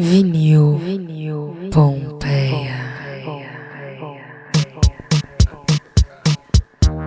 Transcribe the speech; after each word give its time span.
Vinil, 0.00 0.78
vinil, 0.78 1.70
Pompeia. 1.72 2.76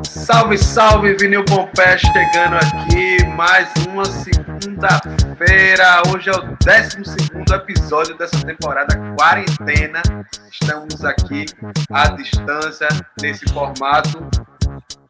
Salve, 0.04 0.58
salve, 0.58 1.14
Vinil 1.14 1.46
Pompeia 1.46 1.98
chegando 1.98 2.58
aqui, 2.58 3.26
mais 3.28 3.72
uma 3.88 4.04
segunda-feira. 4.04 6.04
Hoje 6.10 6.32
é 6.32 6.34
o 6.34 6.42
12 6.42 7.54
episódio 7.54 8.18
dessa 8.18 8.46
temporada 8.46 8.94
quarentena. 9.16 10.02
Estamos 10.52 11.06
aqui 11.06 11.46
à 11.90 12.10
distância, 12.10 12.90
nesse 13.22 13.46
formato 13.54 14.30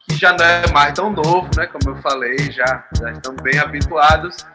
que 0.06 0.14
já 0.14 0.32
não 0.32 0.44
é 0.44 0.70
mais 0.72 0.92
tão 0.92 1.10
novo, 1.10 1.48
né? 1.56 1.66
Como 1.66 1.96
eu 1.96 2.00
falei, 2.00 2.36
já, 2.52 2.84
já 2.96 3.10
estamos 3.10 3.42
bem 3.42 3.58
habituados. 3.58 4.46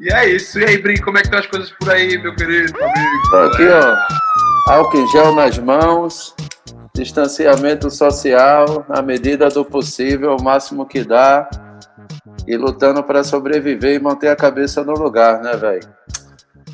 E 0.00 0.12
é 0.12 0.28
isso. 0.30 0.58
E 0.58 0.64
aí, 0.64 0.78
Brinco, 0.78 1.04
como 1.04 1.18
é 1.18 1.20
que 1.20 1.28
estão 1.28 1.40
as 1.40 1.46
coisas 1.46 1.70
por 1.70 1.90
aí, 1.90 2.18
meu 2.18 2.34
querido 2.34 2.76
amigo? 2.76 3.30
Tá 3.30 3.46
aqui, 3.46 3.68
ó. 3.68 4.72
Álcool 4.72 4.98
em 4.98 5.08
gel 5.08 5.34
nas 5.34 5.58
mãos, 5.58 6.34
distanciamento 6.94 7.90
social, 7.90 8.84
na 8.88 9.00
medida 9.00 9.48
do 9.48 9.64
possível, 9.64 10.36
o 10.36 10.42
máximo 10.42 10.86
que 10.86 11.04
dá. 11.04 11.48
E 12.46 12.56
lutando 12.56 13.02
para 13.02 13.22
sobreviver 13.22 13.94
e 13.94 13.98
manter 13.98 14.28
a 14.28 14.36
cabeça 14.36 14.82
no 14.82 14.94
lugar, 14.94 15.40
né, 15.42 15.54
velho? 15.56 15.88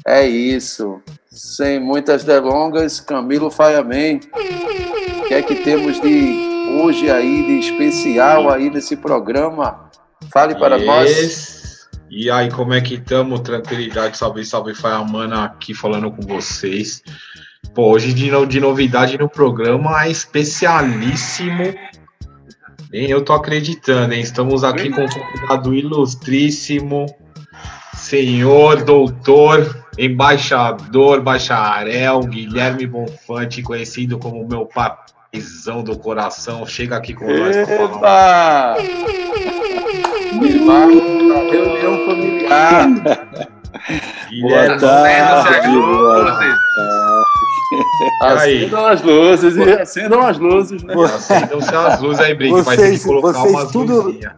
É 0.06 0.26
isso. 0.26 1.02
Sem 1.30 1.80
muitas 1.80 2.24
delongas, 2.24 3.00
Camilo 3.00 3.50
Faiaman. 3.50 4.20
O 5.18 5.24
que 5.26 5.34
é 5.34 5.42
que 5.42 5.56
temos 5.56 6.00
de 6.00 6.78
hoje 6.80 7.10
aí, 7.10 7.46
de 7.46 7.58
especial 7.58 8.50
aí 8.50 8.70
nesse 8.70 8.96
programa? 8.96 9.90
Fale 10.32 10.54
para 10.54 10.76
yes. 10.76 10.86
nós. 10.86 11.63
E 12.16 12.30
aí, 12.30 12.48
como 12.48 12.72
é 12.72 12.80
que 12.80 12.94
estamos? 12.94 13.40
Tranquilidade, 13.40 14.16
salve, 14.16 14.44
salve, 14.44 14.72
Faiamana 14.72 15.46
aqui 15.46 15.74
falando 15.74 16.12
com 16.12 16.22
vocês. 16.22 17.02
Pô, 17.74 17.90
hoje 17.90 18.14
de, 18.14 18.30
no, 18.30 18.46
de 18.46 18.60
novidade 18.60 19.18
no 19.18 19.28
programa 19.28 20.04
é 20.04 20.12
especialíssimo. 20.12 21.74
Nem 22.92 23.10
eu 23.10 23.20
tô 23.24 23.32
acreditando, 23.32 24.14
hein? 24.14 24.20
Estamos 24.20 24.62
aqui 24.62 24.90
com 24.90 25.02
um 25.02 25.08
convidado 25.08 25.74
ilustríssimo, 25.74 27.06
senhor, 27.96 28.84
doutor, 28.84 29.84
embaixador, 29.98 31.20
bacharel, 31.20 32.20
Guilherme 32.20 32.86
Bonfante, 32.86 33.60
conhecido 33.60 34.20
como 34.20 34.46
meu 34.46 34.66
paizão 34.66 35.82
do 35.82 35.98
coração. 35.98 36.64
Chega 36.64 36.96
aqui 36.96 37.12
com 37.12 37.26
nós 37.26 37.56
pra 37.56 37.88
falar. 37.88 38.76
Reunião 40.40 42.06
familiar. 42.06 42.88
Guilherme, 44.30 44.80
tarde, 44.80 45.68
boa 45.68 46.24
vocês. 46.32 46.54
aí? 48.20 48.64
Acendam 48.64 48.86
as 48.86 49.02
luzes 49.02 49.56
e 49.56 49.62
acendam 49.72 50.26
as 50.26 50.38
luzes, 50.38 50.82
né? 50.82 50.94
acendam-se 50.94 51.74
as 51.74 52.00
luzes 52.00 52.20
aí, 52.20 52.34
Brink. 52.34 52.62
Vai 52.62 52.76
ter 52.76 52.82
Vocês- 52.82 53.02
que 53.02 53.08
colocar 53.08 53.32
vocês 53.32 53.52
umas 53.54 53.70
tudo- 53.72 54.02
luzinhas. 54.02 54.32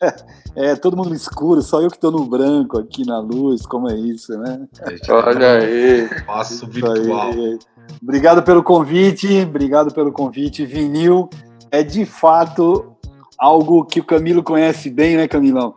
É, 0.56 0.74
todo 0.74 0.96
mundo 0.96 1.10
no 1.10 1.14
escuro, 1.14 1.62
só 1.62 1.80
eu 1.80 1.88
que 1.88 1.98
tô 1.98 2.10
no 2.10 2.24
branco 2.24 2.76
aqui 2.76 3.06
na 3.06 3.20
luz, 3.20 3.64
como 3.64 3.88
é 3.88 3.94
isso, 3.94 4.36
né? 4.36 4.66
Olha 5.08 5.52
aí. 5.52 6.08
Passo 6.26 6.66
virtual. 6.66 7.30
aí. 7.30 7.56
Obrigado 8.02 8.42
pelo 8.42 8.60
convite, 8.60 9.42
obrigado 9.42 9.94
pelo 9.94 10.10
convite. 10.10 10.66
Vinil 10.66 11.30
é 11.70 11.84
de 11.84 12.04
fato 12.04 12.96
algo 13.40 13.86
que 13.86 14.00
o 14.00 14.04
Camilo 14.04 14.42
conhece 14.42 14.90
bem, 14.90 15.16
né, 15.16 15.26
Camilão? 15.26 15.74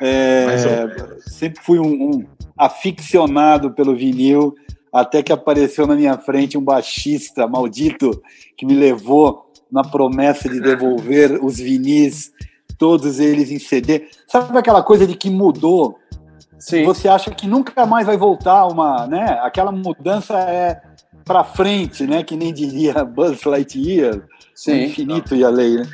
É, 0.00 0.46
sempre 1.20 1.62
fui 1.62 1.78
um, 1.78 2.10
um 2.10 2.24
aficionado 2.58 3.70
pelo 3.70 3.94
vinil, 3.94 4.54
até 4.92 5.22
que 5.22 5.32
apareceu 5.32 5.86
na 5.86 5.94
minha 5.94 6.18
frente 6.18 6.58
um 6.58 6.64
baixista 6.64 7.46
maldito 7.46 8.20
que 8.56 8.66
me 8.66 8.74
levou 8.74 9.46
na 9.70 9.82
promessa 9.82 10.48
de 10.48 10.60
devolver 10.60 11.38
os 11.44 11.58
vinis, 11.58 12.32
todos 12.76 13.20
eles 13.20 13.50
em 13.50 13.58
CD. 13.58 14.08
Sabe 14.26 14.58
aquela 14.58 14.82
coisa 14.82 15.06
de 15.06 15.14
que 15.14 15.30
mudou? 15.30 15.98
Sim. 16.58 16.84
Você 16.84 17.08
acha 17.08 17.30
que 17.30 17.46
nunca 17.46 17.86
mais 17.86 18.06
vai 18.06 18.16
voltar 18.16 18.66
uma, 18.66 19.06
né? 19.06 19.38
Aquela 19.42 19.70
mudança 19.70 20.38
é 20.38 20.80
para 21.24 21.44
frente, 21.44 22.06
né? 22.06 22.22
Que 22.22 22.36
nem 22.36 22.52
diria 22.52 23.04
Buzz 23.04 23.44
Lightyear, 23.44 24.16
o 24.16 24.22
Sim. 24.54 24.84
infinito 24.84 25.34
e 25.34 25.44
a 25.44 25.50
lei, 25.50 25.76
né? 25.76 25.86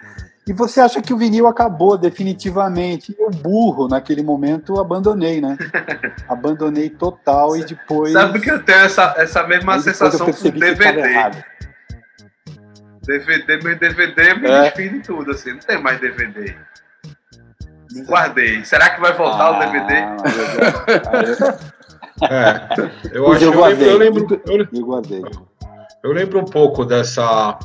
E 0.46 0.52
você 0.52 0.80
acha 0.80 1.00
que 1.00 1.14
o 1.14 1.16
vinil 1.16 1.46
acabou 1.46 1.96
definitivamente? 1.96 3.14
Eu 3.16 3.30
burro 3.30 3.86
naquele 3.86 4.22
momento 4.24 4.80
abandonei, 4.80 5.40
né? 5.40 5.56
Abandonei 6.28 6.90
total 6.90 7.56
e 7.56 7.64
depois 7.64 8.12
Sabe 8.12 8.40
que 8.40 8.50
eu 8.50 8.60
tenho 8.62 8.80
essa, 8.80 9.14
essa 9.18 9.46
mesma 9.46 9.78
sensação 9.78 10.26
com 10.26 10.50
DVD. 10.50 10.98
errado. 11.00 11.44
DVD, 13.04 13.56
meu 13.62 13.78
DVD 13.78 14.34
me 14.34 14.48
É. 14.48 14.62
desfiz 14.62 14.90
de 14.92 15.00
tudo, 15.00 15.30
assim. 15.30 15.52
Não 15.52 15.58
tem 15.60 15.80
mais 15.80 16.00
DVD. 16.00 16.56
Não 17.92 18.04
guardei. 18.04 18.64
Será 18.64 18.90
que 18.90 19.00
vai 19.00 19.12
voltar 19.12 19.50
o 19.50 19.58
DVD? 19.60 19.94
Ah, 19.94 20.16
eu- 21.24 22.28
aí 22.28 22.30
É, 22.30 23.16
eu 23.16 23.32
acho 23.32 23.44
eu 23.44 23.52
que 23.52 23.58
eu 23.58 23.64
lembro, 23.66 23.84
eu, 23.84 23.98
lembro, 23.98 24.42
eu, 24.46 24.56
eu, 24.58 24.68
eu 24.72 24.86
guardei. 24.86 25.24
eu 26.04 26.12
lembro 26.12 26.40
um 26.40 26.44
pouco 26.44 26.84
dessa. 26.84 27.58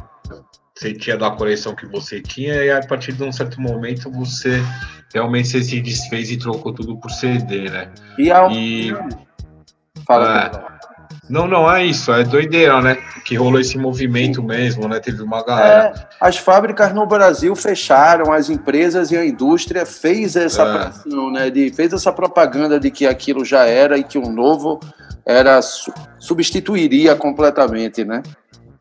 Você 0.78 0.94
tinha 0.94 1.18
da 1.18 1.32
coleção 1.32 1.74
que 1.76 1.86
você 1.88 2.22
tinha, 2.22 2.54
e 2.64 2.72
a 2.72 2.80
partir 2.86 3.14
de 3.14 3.24
um 3.24 3.32
certo 3.32 3.60
momento 3.60 4.12
você 4.12 4.62
realmente 5.14 5.48
você 5.48 5.64
se 5.64 5.82
desfez 5.82 6.30
e 6.30 6.38
trocou 6.38 6.72
tudo 6.74 6.98
por 6.98 7.10
CD, 7.10 7.70
né? 7.70 7.90
E 8.18 8.32
a... 8.32 8.48
E. 8.52 8.94
Fala, 10.06 10.52
É. 10.74 10.78
Não, 11.30 11.46
não, 11.46 11.70
é 11.70 11.84
isso, 11.86 12.10
é 12.14 12.24
doideira, 12.24 12.82
né? 12.82 12.96
Que 13.26 13.36
rolou 13.36 13.60
esse 13.60 13.78
movimento 13.78 14.42
mesmo, 14.42 14.88
né? 14.88 14.98
Teve 15.00 15.22
uma 15.22 15.44
galera. 15.44 15.94
É, 15.94 16.08
as 16.22 16.38
fábricas 16.38 16.94
no 16.94 17.06
Brasil 17.06 17.54
fecharam, 17.54 18.32
as 18.32 18.50
empresas 18.50 19.12
e 19.12 19.18
a 19.18 19.26
indústria 19.26 19.86
fez 19.86 20.38
essa 20.38 20.62
É. 20.64 20.78
pressão, 20.86 21.30
né? 21.32 21.50
De, 21.50 21.70
fez 21.74 21.92
essa 21.92 22.14
propaganda 22.14 22.80
de 22.80 22.90
que 22.90 23.06
aquilo 23.06 23.44
já 23.44 23.66
era 23.66 23.98
e 23.98 24.06
que 24.06 24.18
um 24.18 24.32
novo 24.32 24.80
era 25.26 25.62
su- 25.62 25.92
substituiria 26.18 27.14
completamente, 27.14 28.06
né? 28.06 28.24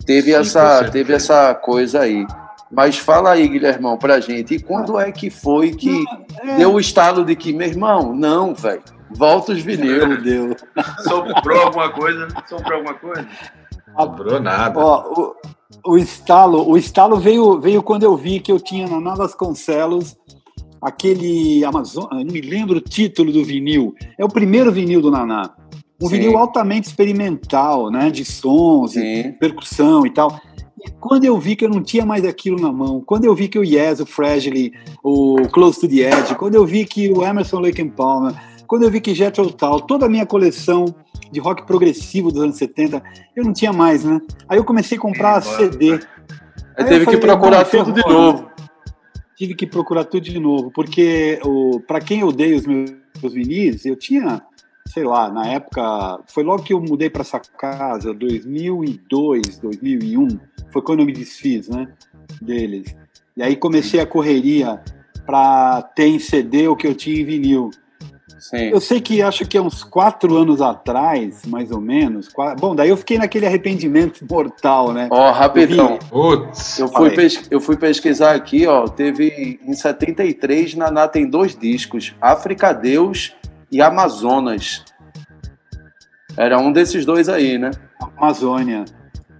Teve 0.07 0.31
Sim, 0.31 0.39
essa, 0.39 0.91
teve 0.91 1.13
essa 1.13 1.55
coisa 1.55 2.01
aí. 2.01 2.25
Mas 2.71 2.97
fala 2.99 3.33
aí, 3.33 3.49
Guilhermão, 3.49 3.97
pra 3.97 4.21
gente, 4.21 4.55
e 4.55 4.61
quando 4.61 4.99
é 4.99 5.13
que 5.13 5.31
foi 5.31 5.73
que 5.73 6.05
É, 6.43 6.57
deu 6.57 6.75
o 6.75 6.81
estalo 6.81 7.25
de 7.25 7.37
que, 7.37 7.53
meu 7.53 7.69
irmão, 7.69 8.15
não, 8.15 8.55
velho, 8.55 8.83
volta 9.11 9.53
os 9.53 9.61
vinil. 9.61 10.07
meu 10.09 10.23
Deus. 10.23 10.57
Sobrou 11.03 11.63
alguma 11.63 11.91
coisa? 11.91 12.29
Sobrou 12.49 12.79
alguma 12.79 12.95
coisa? 12.95 13.29
Sobrou 13.97 14.41
nada. 14.41 14.79
Ó, 14.79 15.35
o, 15.85 15.93
o 15.93 15.99
estalo, 15.99 16.69
o 16.69 16.77
estalo 16.77 17.17
veio, 17.19 17.61
veio 17.61 17.83
quando 17.83 18.03
eu 18.03 18.17
vi 18.17 18.41
que 18.41 18.51
eu 18.51 18.61
tinha 18.61 18.89
na 18.89 19.01
Navas 19.01 19.35
Concelos 19.35 20.17
aquele 20.83 21.65
Amazon, 21.65 22.07
não 22.11 22.25
me 22.25 22.41
lembro 22.41 22.79
o 22.79 22.81
título 22.81 23.33
do 23.33 23.45
vinil. 23.45 23.95
É 24.19 24.25
o 24.25 24.29
primeiro 24.29 24.71
vinil 24.71 25.01
do 25.01 25.11
Naná. 25.11 25.51
Um 26.01 26.09
Sim. 26.09 26.17
vinil 26.19 26.37
altamente 26.37 26.89
experimental, 26.89 27.91
né, 27.91 28.11
de 28.11 28.25
sons 28.25 28.97
e 28.97 29.35
percussão 29.41 30.05
e 30.07 30.11
tal. 30.11 30.39
E 30.85 30.91
quando 31.01 31.25
eu 31.25 31.39
vi 31.39 31.57
que 31.57 31.65
eu 31.65 31.71
não 31.71 31.83
tinha 31.83 32.05
mais 32.05 32.25
aquilo 32.25 32.61
na 32.61 32.71
mão, 32.71 33.03
quando 33.05 33.25
eu 33.25 33.35
vi 33.35 33.49
que 33.49 33.59
o 33.59 33.65
Yes, 33.65 34.01
o 34.01 34.07
Fragile, 34.07 34.73
o 35.03 35.37
Close 35.51 35.81
to 35.81 35.89
the 35.89 36.03
Edge, 36.03 36.35
quando 36.35 36.55
eu 36.55 36.67
vi 36.67 36.85
que 36.85 37.11
o 37.11 37.25
Emerson 37.25 37.61
Lake 37.61 37.81
and 37.81 37.89
Palmer, 37.91 38.35
quando 38.67 38.83
eu 38.83 38.91
vi 38.91 39.01
que 39.01 39.15
Jethro 39.15 39.51
Tull, 39.51 39.81
toda 39.81 40.05
a 40.07 40.09
minha 40.09 40.27
coleção 40.27 40.85
de 41.33 41.41
rock 41.41 41.67
progressivo 41.67 42.31
dos 42.31 42.43
anos 42.43 42.57
70, 42.57 43.03
eu 43.35 43.45
não 43.45 43.53
tinha 43.53 43.73
mais, 43.73 44.05
né? 44.05 44.21
Aí 44.49 44.59
eu 44.59 44.65
comecei 44.65 44.99
a 44.99 45.01
comprar 45.01 45.41
Sim, 45.41 45.57
CD. 45.57 45.93
Aí 45.93 46.01
Aí 46.77 46.85
eu 46.85 46.89
teve 46.89 46.99
que 47.01 47.05
falei, 47.07 47.21
procurar 47.21 47.65
"Bom, 47.65 47.71
tudo 47.71 47.93
de 47.95 48.03
ferrou, 48.03 48.13
né?" 48.13 48.31
novo. 48.33 48.51
Tive 49.37 49.55
que 49.55 49.67
procurar 49.67 50.05
tudo 50.05 50.25
de 50.25 50.39
novo, 50.39 50.71
porque 50.75 51.41
para 51.87 52.01
quem 52.01 52.21
eu 52.21 52.31
dei 52.33 52.55
os 52.55 52.67
meus 52.67 52.91
vinis, 53.33 53.85
eu 53.85 53.97
tinha, 53.97 54.43
sei 54.87 55.05
lá, 55.05 55.29
na 55.31 55.47
época, 55.49 56.21
foi 56.27 56.43
logo 56.45 56.63
que 56.63 56.73
eu 56.73 56.81
mudei 56.81 57.11
para 57.11 57.23
essa 57.23 57.39
casa, 57.41 58.15
2002, 58.15 59.59
2001, 59.59 60.29
foi 60.71 60.83
quando 60.83 61.01
eu 61.01 61.07
me 61.07 61.13
desfiz, 61.13 61.69
né, 61.69 61.89
deles. 62.41 62.95
E 63.37 63.43
aí 63.43 63.57
comecei 63.57 64.01
a 64.01 64.07
correria 64.07 64.81
para 65.27 65.83
ter 65.95 66.07
em 66.07 66.19
CD 66.19 66.69
o 66.69 66.77
que 66.77 66.87
eu 66.87 66.95
tinha 66.95 67.21
em 67.21 67.25
vinil. 67.25 67.71
Sim. 68.39 68.69
Eu 68.69 68.81
sei 68.81 69.01
que 69.01 69.23
acho 69.23 69.47
que 69.47 69.57
é 69.57 69.63
uns 69.63 69.83
quatro 69.83 70.37
anos 70.37 70.61
atrás, 70.61 71.45
mais 71.47 71.71
ou 71.71 71.81
menos. 71.81 72.29
qua- 72.29 72.55
Bom, 72.55 72.75
daí 72.77 72.91
eu 72.91 72.97
fiquei 72.97 73.17
naquele 73.19 73.47
arrependimento 73.47 74.25
mortal, 74.31 74.93
né? 74.93 75.09
Ó, 75.11 75.33
rapidão. 75.33 75.99
Putz, 76.11 76.79
Eu 76.79 76.87
fui, 76.89 77.11
pes- 77.11 77.47
eu 77.51 77.61
fui 77.61 77.77
pesquisar 77.77 78.35
aqui, 78.35 78.67
ó. 78.67 78.87
Teve 78.87 79.59
em 79.63 79.73
73, 79.73 80.75
Naná 80.75 81.09
tem 81.09 81.29
dois 81.29 81.57
discos: 81.57 82.15
África 82.21 82.73
Deus 82.75 83.35
e 83.71 83.81
Amazonas. 83.83 84.85
Era 86.37 86.59
um 86.59 86.71
desses 86.73 87.05
dois 87.07 87.29
aí, 87.29 87.59
né? 87.59 87.71
Amazônia. 88.17 88.85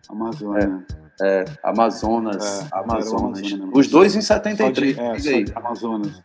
Amazônia. 0.09 0.85
Amazonas. 1.19 1.21
É, 1.23 1.45
Amazonas. 1.63 2.69
o 2.71 2.77
Amazonas. 2.77 3.41
Os 3.73 3.89
dois 3.89 4.15
em 4.15 4.21
Só 4.21 4.35
73. 4.35 5.23
de, 5.23 5.53
é, 5.53 5.57
Amazonas. 5.57 6.23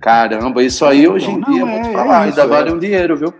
Caramba, 0.00 0.62
isso 0.62 0.84
aí 0.84 1.02
Então, 1.02 1.14
hoje 1.14 1.30
em 1.30 1.38
não, 1.38 1.50
dia, 1.52 1.62
é- 1.64 1.82
te 1.82 1.88
é 1.88 1.92
falar, 1.92 2.28
isso, 2.28 2.40
ainda 2.40 2.42
é. 2.42 2.56
vale 2.56 2.72
um 2.72 2.78
dinheiro, 2.78 3.16
viu? 3.16 3.34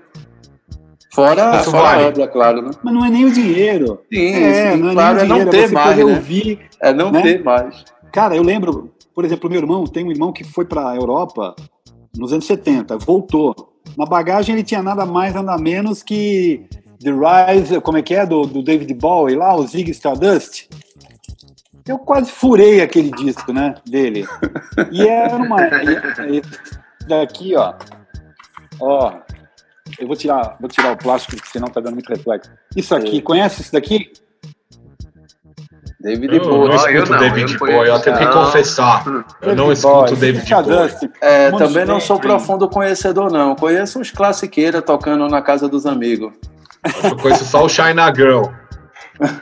Fora, 1.13 1.59
fora 1.65 1.83
vale. 1.83 2.05
a 2.05 2.09
obra, 2.09 2.29
claro, 2.29 2.63
né? 2.63 2.71
Mas 2.83 2.95
não 2.95 3.05
é 3.05 3.11
nem 3.11 3.25
o 3.25 3.33
dinheiro. 3.33 4.01
Sim, 4.13 4.33
É, 4.35 4.73
sim, 4.73 4.79
não 4.79 4.91
é 4.91 4.93
claro, 4.93 5.19
é 5.19 5.23
nem 5.23 5.27
o 5.27 5.29
não 5.29 5.37
dinheiro, 5.37 5.51
ter 5.51 5.69
você 5.69 5.75
mais, 5.75 5.97
né? 5.97 6.05
ouvir. 6.05 6.61
É 6.81 6.93
não 6.93 7.11
né? 7.11 7.23
ter 7.23 7.43
mais. 7.43 7.85
Cara, 8.13 8.37
eu 8.37 8.43
lembro, 8.43 8.93
por 9.15 9.25
exemplo, 9.25 9.51
meu 9.51 9.59
irmão, 9.59 9.85
tem 9.85 10.05
um 10.07 10.11
irmão 10.11 10.33
que 10.33 10.45
foi 10.45 10.65
pra 10.65 10.95
Europa 10.95 11.57
nos 12.17 12.33
anos 12.33 12.47
70, 12.47 12.97
voltou. 12.99 13.70
Na 13.97 14.07
bagagem 14.07 14.55
ele 14.55 14.65
tinha 14.65 14.83
nada 14.83 15.05
mais, 15.05 15.35
nada 15.35 15.57
menos 15.59 16.03
que 16.03 16.67
The 17.03 17.11
Rise, 17.11 17.81
como 17.81 17.99
é 17.99 18.03
que 18.03 18.15
é, 18.15 18.25
do, 18.27 18.43
do 18.47 18.63
David 18.63 18.93
Bowie 18.95 19.37
lá, 19.37 19.55
o 19.55 19.67
Zig 19.67 19.91
Stardust. 19.91 20.69
Eu 21.87 21.99
quase 21.99 22.31
furei 22.31 22.81
aquele 22.83 23.11
disco, 23.11 23.53
né, 23.53 23.75
dele. 23.89 24.25
E 24.93 25.03
era 25.09 25.37
uma... 25.37 25.61
e- 25.67 26.39
e- 26.39 27.07
daqui, 27.07 27.57
ó. 27.57 27.75
Ó, 28.79 29.13
eu 29.99 30.07
vou 30.07 30.15
tirar, 30.17 30.57
vou 30.61 30.69
tirar 30.69 30.93
o 30.93 30.97
plástico, 30.97 31.37
porque 31.37 31.51
senão 31.51 31.69
tá 31.69 31.81
dando 31.81 31.95
muito 31.95 32.09
reflexo. 32.09 32.51
Isso 32.77 32.95
aqui, 32.95 33.21
conhece 33.21 33.63
isso 33.63 33.73
daqui? 33.73 34.13
David 36.01 36.35
Eu 36.37 36.45
não 36.45 36.51
Bowie. 36.51 36.71
Eu 36.71 36.77
escuto 36.77 37.13
não, 37.13 37.19
David 37.19 37.53
eu 37.53 37.59
Bowie, 37.59 37.73
eu 37.75 37.79
conheço. 37.85 38.05
tenho 38.05 38.19
que 38.19 38.25
Não. 38.25 38.33
confessar. 38.33 39.05
Eu 39.43 39.55
não 39.57 39.71
escuto 39.73 40.17
David 40.17 40.55
Bowie. 40.55 41.11
É, 41.21 41.51
também 41.53 41.85
não 41.85 42.01
sou 42.01 42.19
profundo 42.19 42.69
conhecedor, 42.69 43.31
não. 43.31 43.55
Conheço 43.55 43.99
uns 44.01 44.11
classiqueiros 44.11 44.83
tocando 44.83 45.29
na 45.29 45.43
casa 45.43 45.69
dos 45.69 45.85
amigos. 45.87 46.33
Eu 47.05 47.17
conheço 47.17 47.45
só 47.45 47.65
o 47.65 47.69
China 47.69 48.13
Girl. 48.15 48.45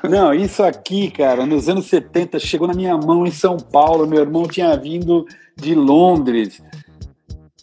Não, 0.08 0.34
isso 0.34 0.64
aqui, 0.64 1.08
cara, 1.12 1.46
nos 1.46 1.69
anos 1.69 1.87
70, 1.87 2.40
chegou 2.40 2.66
na 2.66 2.75
minha 2.75 2.96
mão 2.96 3.25
em 3.25 3.31
São 3.31 3.56
Paulo. 3.56 4.08
Meu 4.08 4.20
irmão 4.22 4.43
tinha 4.49 4.76
vindo 4.76 5.25
de 5.54 5.72
Londres. 5.75 6.61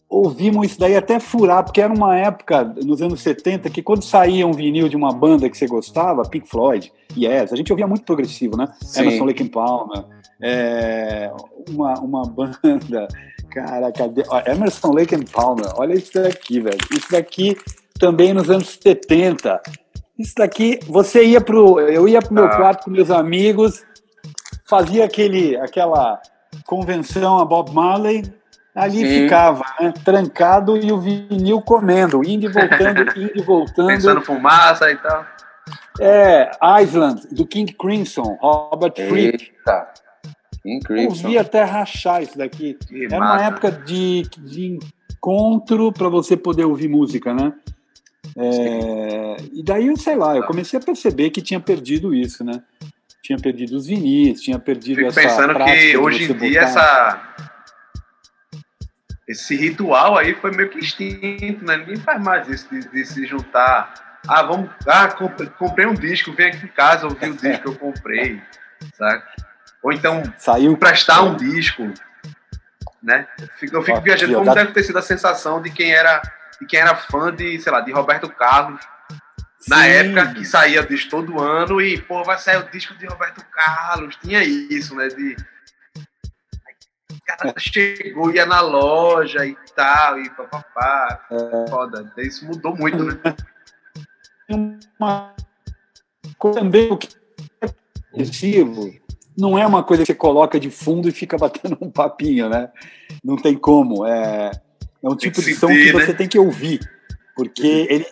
Ouvimos 0.08 0.68
isso 0.68 0.80
daí 0.80 0.96
até 0.96 1.20
furar, 1.20 1.64
porque 1.64 1.82
era 1.82 1.92
uma 1.94 2.16
época, 2.18 2.64
nos 2.84 3.02
anos 3.02 3.22
70, 3.22 3.70
que 3.70 3.82
quando 3.82 4.04
saía 4.04 4.46
um 4.46 4.54
vinil 4.54 4.88
de 4.88 4.96
uma 4.96 5.12
banda 5.12 5.50
que 5.50 5.58
você 5.58 5.68
gostava, 5.68 6.22
Pink 6.24 6.48
Floyd, 6.48 6.92
Yes, 7.18 7.52
a 7.52 7.56
gente 7.56 7.72
ouvia 7.72 7.88
muito 7.88 8.04
progressivo, 8.06 8.56
né? 8.56 8.68
Sim. 8.82 9.02
Emerson 9.02 9.26
Lake 9.26 9.44
and 9.44 9.48
Palmer, 9.48 10.06
é, 10.42 11.32
uma, 11.70 11.94
uma 12.00 12.24
banda, 12.30 13.08
cara, 13.52 13.92
cadê? 13.92 14.24
Ó, 14.30 14.42
Emerson 14.46 14.92
Lake 14.94 15.16
and 15.16 15.24
Palmer, 15.32 15.72
olha 15.76 15.94
isso 15.94 16.14
daqui, 16.14 16.60
velho. 16.60 16.78
Isso 16.92 17.12
daqui 17.12 17.58
também 18.00 18.34
nos 18.34 18.50
anos 18.50 18.78
70. 18.82 19.62
Isso 20.20 20.34
daqui, 20.38 20.80
você 20.88 21.26
ia 21.26 21.42
pro. 21.42 21.80
Eu 21.80 22.08
ia 22.08 22.22
pro 22.22 22.34
meu 22.34 22.46
Ah. 22.46 22.56
quarto 22.56 22.86
com 22.86 22.92
meus 22.92 23.10
amigos, 23.10 23.84
fazia 24.70 25.04
aquele, 25.06 25.58
aquela 25.58 26.22
convenção 26.66 27.40
a 27.40 27.46
Bob 27.46 27.74
Marley, 27.74 28.24
ali 28.76 28.98
Sim. 29.00 29.24
ficava, 29.24 29.64
né? 29.80 29.94
Trancado 30.04 30.78
e 30.78 30.92
o 30.92 31.00
vinil 31.00 31.62
comendo, 31.62 32.22
indo 32.24 32.46
e 32.46 32.50
voltando, 32.52 33.02
indo 33.18 33.32
e 33.36 33.42
voltando. 33.42 33.88
Pensando 33.88 34.22
fumaça 34.22 34.92
e 34.92 34.98
tal. 34.98 35.26
É, 36.00 36.52
Island, 36.84 37.22
do 37.32 37.48
King 37.48 37.74
Crimson, 37.74 38.38
Robert 38.42 38.94
Fripp. 38.96 39.52
Eita. 39.58 39.88
Incrível. 40.66 41.04
Eu 41.06 41.12
vi 41.12 41.38
até 41.38 41.64
rachar 41.64 42.22
isso 42.22 42.38
daqui. 42.38 42.76
Que 42.88 43.06
Era 43.06 43.18
uma 43.18 43.36
massa. 43.36 43.46
época 43.46 43.72
de, 43.72 44.24
de 44.40 44.80
encontro 45.14 45.92
para 45.94 46.10
você 46.10 46.36
poder 46.36 46.66
ouvir 46.66 46.90
música, 46.90 47.34
né? 47.34 47.54
É, 48.36 49.38
e 49.54 49.64
daí, 49.64 49.96
sei 49.98 50.16
lá, 50.16 50.36
eu 50.36 50.44
comecei 50.44 50.78
a 50.80 50.82
perceber 50.82 51.30
que 51.30 51.42
tinha 51.42 51.60
perdido 51.60 52.14
isso, 52.14 52.44
né? 52.44 52.62
Tinha 53.24 53.38
perdido 53.40 53.76
os 53.78 53.88
vinis, 53.88 54.42
tinha 54.42 54.60
perdido 54.60 54.98
Fico 54.98 55.08
essa 55.08 55.22
pensando 55.22 55.64
que 55.64 55.98
hoje 55.98 56.24
em 56.32 56.38
dia 56.38 56.62
botar- 56.62 56.70
essa 56.70 57.36
esse 59.28 59.56
ritual 59.56 60.18
aí 60.18 60.36
foi 60.36 60.52
meio 60.52 60.70
que 60.70 60.80
extinto, 60.80 61.66
né? 61.66 61.78
Ninguém 61.78 61.98
faz 61.98 62.24
mais 62.24 62.48
isso 62.48 62.68
de, 62.70 62.88
de 62.90 63.06
se 63.06 63.26
juntar. 63.26 64.20
Ah, 64.28 64.44
vamos. 64.44 64.70
Ah, 64.88 65.08
comprei, 65.58 65.86
um 65.86 65.94
disco, 65.94 66.34
vem 66.34 66.48
aqui 66.48 66.66
em 66.66 66.70
casa 66.70 67.06
ouvir 67.06 67.30
o 67.30 67.36
disco 67.36 67.62
que 67.62 67.68
eu 67.68 67.76
comprei, 67.76 68.42
sabe? 68.94 69.24
Ou 69.84 69.92
então 69.92 70.24
Saiu 70.38 70.72
emprestar 70.72 71.24
um 71.24 71.36
disco, 71.36 71.92
né? 73.02 73.28
Eu 73.40 73.48
fico, 73.58 73.76
eu 73.76 73.84
fico 73.84 73.98
Ó, 73.98 74.02
viajando 74.02 74.34
como 74.34 74.54
deve 74.54 74.72
ter 74.72 74.84
sido 74.84 74.98
a 74.98 75.02
sensação 75.02 75.62
de 75.62 75.70
quem 75.72 75.92
era 75.92 76.22
de 76.60 76.66
quem 76.66 76.80
era 76.80 76.96
fã 76.96 77.34
de, 77.36 77.60
sei 77.60 77.72
lá, 77.72 77.82
de 77.82 77.92
Roberto 77.92 78.30
Carlos 78.30 78.80
na 79.68 79.84
Sim. 79.84 79.90
época 79.90 80.34
que 80.34 80.46
saía 80.46 80.84
disco 80.84 81.10
todo 81.10 81.42
ano 81.42 81.82
e, 81.82 82.00
pô, 82.00 82.24
vai 82.24 82.38
sair 82.38 82.58
o 82.58 82.70
disco 82.70 82.94
de 82.96 83.06
Roberto 83.06 83.44
Carlos. 83.52 84.16
Tinha 84.18 84.44
isso, 84.44 84.96
né? 84.96 85.08
De. 85.08 85.36
O 87.26 87.38
cara 87.38 87.56
chegou, 87.58 88.32
ia 88.32 88.46
na 88.46 88.62
loja 88.62 89.46
e 89.46 89.58
tal, 89.76 90.20
e 90.20 90.30
papapá. 90.30 91.26
É. 91.32 91.70
Foda. 91.70 92.14
Isso 92.20 92.46
mudou 92.46 92.76
muito, 92.78 93.04
né? 93.04 93.20
uma 95.00 95.34
também 96.54 96.92
o 96.92 96.98
que 96.98 97.08
é 98.14 98.86
não 99.38 99.58
é 99.58 99.66
uma 99.66 99.84
coisa 99.84 100.04
que 100.04 100.08
você 100.08 100.16
coloca 100.16 100.60
de 100.60 100.70
fundo 100.70 101.10
e 101.10 101.12
fica 101.12 101.38
batendo 101.38 101.78
um 101.82 101.90
papinho, 101.90 102.48
né? 102.48 102.70
Não 103.24 103.36
tem 103.36 103.56
como. 103.56 104.06
É, 104.06 104.52
é 105.04 105.10
um 105.10 105.16
tipo 105.16 105.42
de 105.42 105.54
som 105.56 105.68
que 105.68 105.92
né? 105.92 106.06
você 106.06 106.14
tem 106.14 106.28
que 106.28 106.40
ouvir, 106.40 106.80
porque 107.36 107.88
ele, 107.90 108.06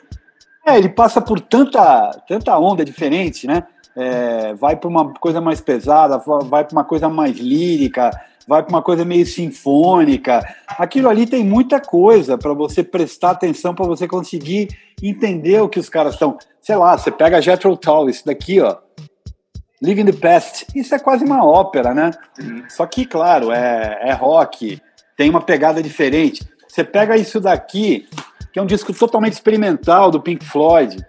é, 0.65 0.77
ele 0.77 0.89
passa 0.89 1.21
por 1.21 1.39
tanta, 1.39 2.12
tanta 2.27 2.57
onda 2.57 2.83
diferente, 2.83 3.48
né? 3.48 3.63
É, 3.95 4.54
vai 4.56 4.75
para 4.75 4.89
uma 4.89 5.13
coisa 5.13 5.39
mais 5.39 5.62
pesada, 5.62 6.18
vai 6.18 6.65
para 6.65 6.74
uma 6.74 6.83
coisa 6.83 7.07
mais 7.07 7.38
lírica, 7.38 8.12
vai 8.47 8.61
para 8.63 8.69
uma 8.69 8.81
coisa 8.81 9.05
meio 9.05 9.25
sinfônica. 9.25 10.41
Aquilo 10.67 11.09
ali 11.09 11.25
tem 11.25 11.43
muita 11.43 11.79
coisa 11.79 12.37
para 12.37 12.53
você 12.53 12.83
prestar 12.83 13.31
atenção, 13.31 13.73
para 13.73 13.85
você 13.85 14.07
conseguir 14.07 14.69
entender 15.01 15.61
o 15.61 15.69
que 15.69 15.79
os 15.79 15.89
caras 15.89 16.13
estão. 16.13 16.37
Sei 16.61 16.75
lá, 16.75 16.97
você 16.97 17.11
pega 17.11 17.41
Jethro 17.41 17.75
Tull, 17.75 18.09
isso 18.09 18.25
daqui, 18.25 18.59
ó. 18.59 18.77
Living 19.81 20.05
the 20.05 20.13
Past. 20.13 20.65
Isso 20.73 20.95
é 20.95 20.99
quase 20.99 21.25
uma 21.25 21.45
ópera, 21.45 21.93
né? 21.93 22.11
Só 22.69 22.85
que, 22.85 23.05
claro, 23.05 23.51
é, 23.51 23.99
é 24.01 24.13
rock, 24.13 24.81
tem 25.17 25.29
uma 25.29 25.41
pegada 25.41 25.83
diferente. 25.83 26.47
Você 26.67 26.83
pega 26.83 27.17
isso 27.17 27.39
daqui, 27.39 28.07
que 28.51 28.59
é 28.59 28.61
um 28.61 28.65
disco 28.65 28.93
totalmente 28.93 29.33
experimental 29.33 30.09
do 30.09 30.21
Pink 30.21 30.45
Floyd, 30.45 31.05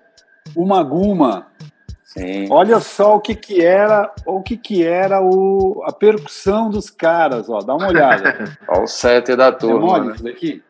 Uma 0.56 0.82
Guma. 0.82 1.46
Sim. 2.16 2.46
Olha 2.50 2.78
só 2.78 3.16
o 3.16 3.20
que 3.20 3.34
que 3.34 3.60
era, 3.64 4.08
o 4.24 4.40
que 4.40 4.56
que 4.56 4.86
era 4.86 5.20
o, 5.20 5.82
a 5.84 5.92
percussão 5.92 6.70
dos 6.70 6.88
caras, 6.88 7.48
ó. 7.50 7.58
Dá 7.58 7.74
uma 7.74 7.88
olhada. 7.88 8.56
Olha 8.68 8.82
o 8.82 8.86
set 8.86 9.34
da 9.34 9.46
É 9.48 9.52
turma. 9.52 9.80
mole 9.80 10.06
né? 10.08 10.14
isso 10.14 10.24
daqui? 10.24 10.62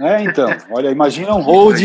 É, 0.00 0.22
então. 0.22 0.48
Olha, 0.72 0.88
imagina 0.90 1.34
um 1.34 1.42
hold, 1.42 1.78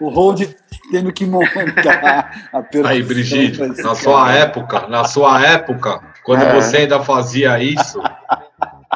o 0.00 0.08
hold 0.08 0.42
tendo 0.90 1.12
que 1.12 1.26
montar 1.26 2.30
a 2.52 2.62
percussão. 2.64 2.86
Aí, 2.90 3.02
Brigitte, 3.02 3.60
na 3.60 3.74
cara. 3.74 3.94
sua 3.94 4.32
época, 4.32 4.88
na 4.88 5.04
sua 5.04 5.46
época, 5.46 6.00
quando 6.24 6.42
É. 6.42 6.54
você 6.54 6.78
ainda 6.78 7.00
fazia 7.00 7.58
isso, 7.62 8.02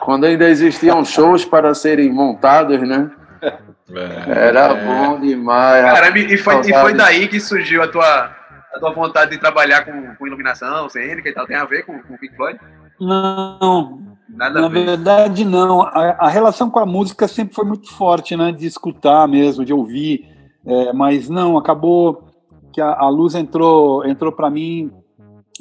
Quando 0.03 0.25
ainda 0.25 0.49
existiam 0.49 1.05
shows 1.05 1.45
para 1.45 1.73
serem 1.75 2.11
montados, 2.13 2.81
né? 2.81 3.11
é, 3.43 4.49
Era 4.49 4.75
bom 4.75 5.21
demais. 5.21 5.85
Caramba, 5.85 6.19
e 6.19 6.37
foi, 6.39 6.61
e 6.61 6.73
foi 6.73 6.95
daí 6.95 7.29
que 7.29 7.39
surgiu 7.39 7.83
a 7.83 7.89
tua, 7.89 8.31
a 8.75 8.79
tua 8.81 8.93
vontade 8.93 9.31
de 9.31 9.39
trabalhar 9.39 9.85
com, 9.85 10.17
com 10.17 10.27
iluminação, 10.27 10.89
cênica 10.89 11.29
e 11.29 11.33
tal. 11.33 11.47
Tem 11.47 11.57
a 11.57 11.65
ver 11.65 11.85
com, 11.85 11.99
com 12.03 12.15
o 12.15 12.19
Pink 12.19 12.35
Floyd? 12.35 12.59
Não, 13.01 14.15
Nada 14.29 14.61
Na 14.61 14.69
verdade, 14.69 15.45
não. 15.45 15.83
A, 15.83 16.17
a 16.19 16.29
relação 16.29 16.69
com 16.69 16.79
a 16.79 16.87
música 16.87 17.29
sempre 17.29 17.55
foi 17.55 17.65
muito 17.65 17.91
forte, 17.93 18.37
né? 18.37 18.51
De 18.51 18.67
escutar 18.67 19.29
mesmo, 19.29 19.65
de 19.65 19.73
ouvir. 19.73 20.29
É, 20.67 20.93
mas 20.93 21.29
não, 21.29 21.57
acabou 21.57 22.25
que 22.73 22.81
a, 22.81 22.93
a 22.93 23.09
luz 23.09 23.35
entrou, 23.35 24.05
entrou 24.05 24.33
para 24.33 24.51
mim 24.51 24.91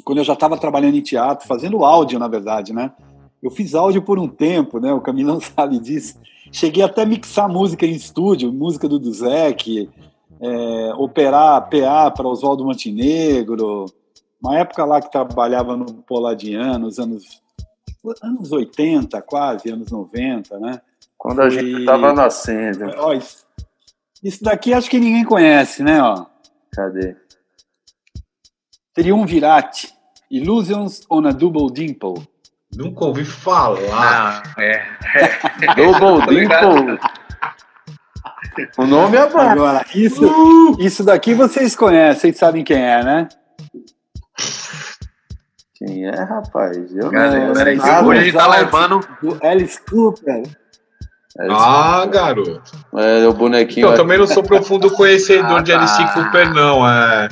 quando 0.02 0.18
eu 0.18 0.24
já 0.24 0.32
estava 0.32 0.58
trabalhando 0.58 0.96
em 0.96 1.02
teatro, 1.02 1.46
fazendo 1.46 1.84
áudio, 1.84 2.18
na 2.18 2.26
verdade, 2.26 2.72
né? 2.72 2.92
Eu 3.42 3.50
fiz 3.50 3.74
áudio 3.74 4.02
por 4.02 4.18
um 4.18 4.26
tempo, 4.26 4.80
né? 4.80 4.92
O 4.92 5.00
Camilão 5.00 5.38
sabe 5.40 5.78
disso. 5.78 6.18
Cheguei 6.50 6.82
até 6.82 7.02
a 7.02 7.06
mixar 7.06 7.48
música 7.48 7.86
em 7.86 7.92
estúdio, 7.92 8.52
música 8.52 8.88
do 8.88 8.98
Duzek, 8.98 9.88
é, 10.40 10.92
operar 10.96 11.68
PA 11.70 12.10
para 12.10 12.28
Oswaldo 12.28 12.64
Montenegro. 12.64 13.86
Uma 14.42 14.58
época 14.58 14.84
lá 14.84 15.00
que 15.00 15.10
trabalhava 15.10 15.76
no 15.76 15.86
Poladiano, 16.02 16.78
nos 16.86 16.98
anos 16.98 17.42
anos 18.22 18.52
80, 18.52 19.22
quase, 19.22 19.70
anos 19.70 19.90
90, 19.90 20.58
né? 20.60 20.80
Quando 21.16 21.40
a 21.40 21.48
gente 21.48 21.64
E- 21.64 21.78
estava 21.80 22.12
nascendo. 22.12 22.84
Ó, 22.98 23.14
isso, 23.14 23.46
isso 24.22 24.44
daqui 24.44 24.74
acho 24.74 24.90
que 24.90 24.98
ninguém 25.00 25.24
conhece, 25.24 25.82
né? 25.82 26.02
Ó. 26.02 26.26
Cadê? 26.70 27.16
Triunvirate, 28.94 29.92
Illusions 30.30 31.02
on 31.10 31.26
a 31.26 31.32
Double 31.32 31.72
Dimple. 31.72 32.26
nunca 32.76 33.04
ouvi 33.06 33.24
falar. 33.24 34.42
Não, 34.56 34.62
é. 34.62 34.84
Double. 35.74 36.26
Dimple. 36.26 36.98
O 38.78 38.86
nome 38.86 39.16
é 39.16 39.26
bom. 39.28 39.38
Agora, 39.38 39.84
isso, 39.94 40.76
isso 40.78 41.02
daqui 41.04 41.34
vocês 41.34 41.74
conhecem, 41.74 42.20
vocês 42.20 42.36
sabem 42.38 42.62
quem 42.64 42.76
é, 42.82 43.02
né? 43.02 43.28
Quem 45.76 46.06
é, 46.06 46.14
rapaz? 46.14 46.76
Eu 46.94 47.10
Cara, 47.10 47.46
não 47.46 47.52
peraí, 47.52 47.76
nada. 47.76 48.06
hoje 48.06 48.20
a 48.20 48.24
gente 48.24 48.34
tá 48.36 48.46
levando. 48.46 49.00
Do 49.22 49.38
Alice 49.42 49.80
Cooper. 49.88 50.42
É, 51.40 51.46
Ah, 51.50 52.06
garoto. 52.06 52.62
é, 52.96 53.26
o 53.26 53.32
bonequinho. 53.34 53.88
Eu 53.88 53.94
também 53.96 54.18
não 54.18 54.26
sou 54.26 54.42
profundo 54.42 54.90
conhecedor 54.92 55.58
Ah, 55.58 55.62
de 55.62 55.72
Alice 55.72 55.96
tá. 55.98 56.12
Cooper, 56.12 56.52
não. 56.54 56.88
É, 56.88 57.28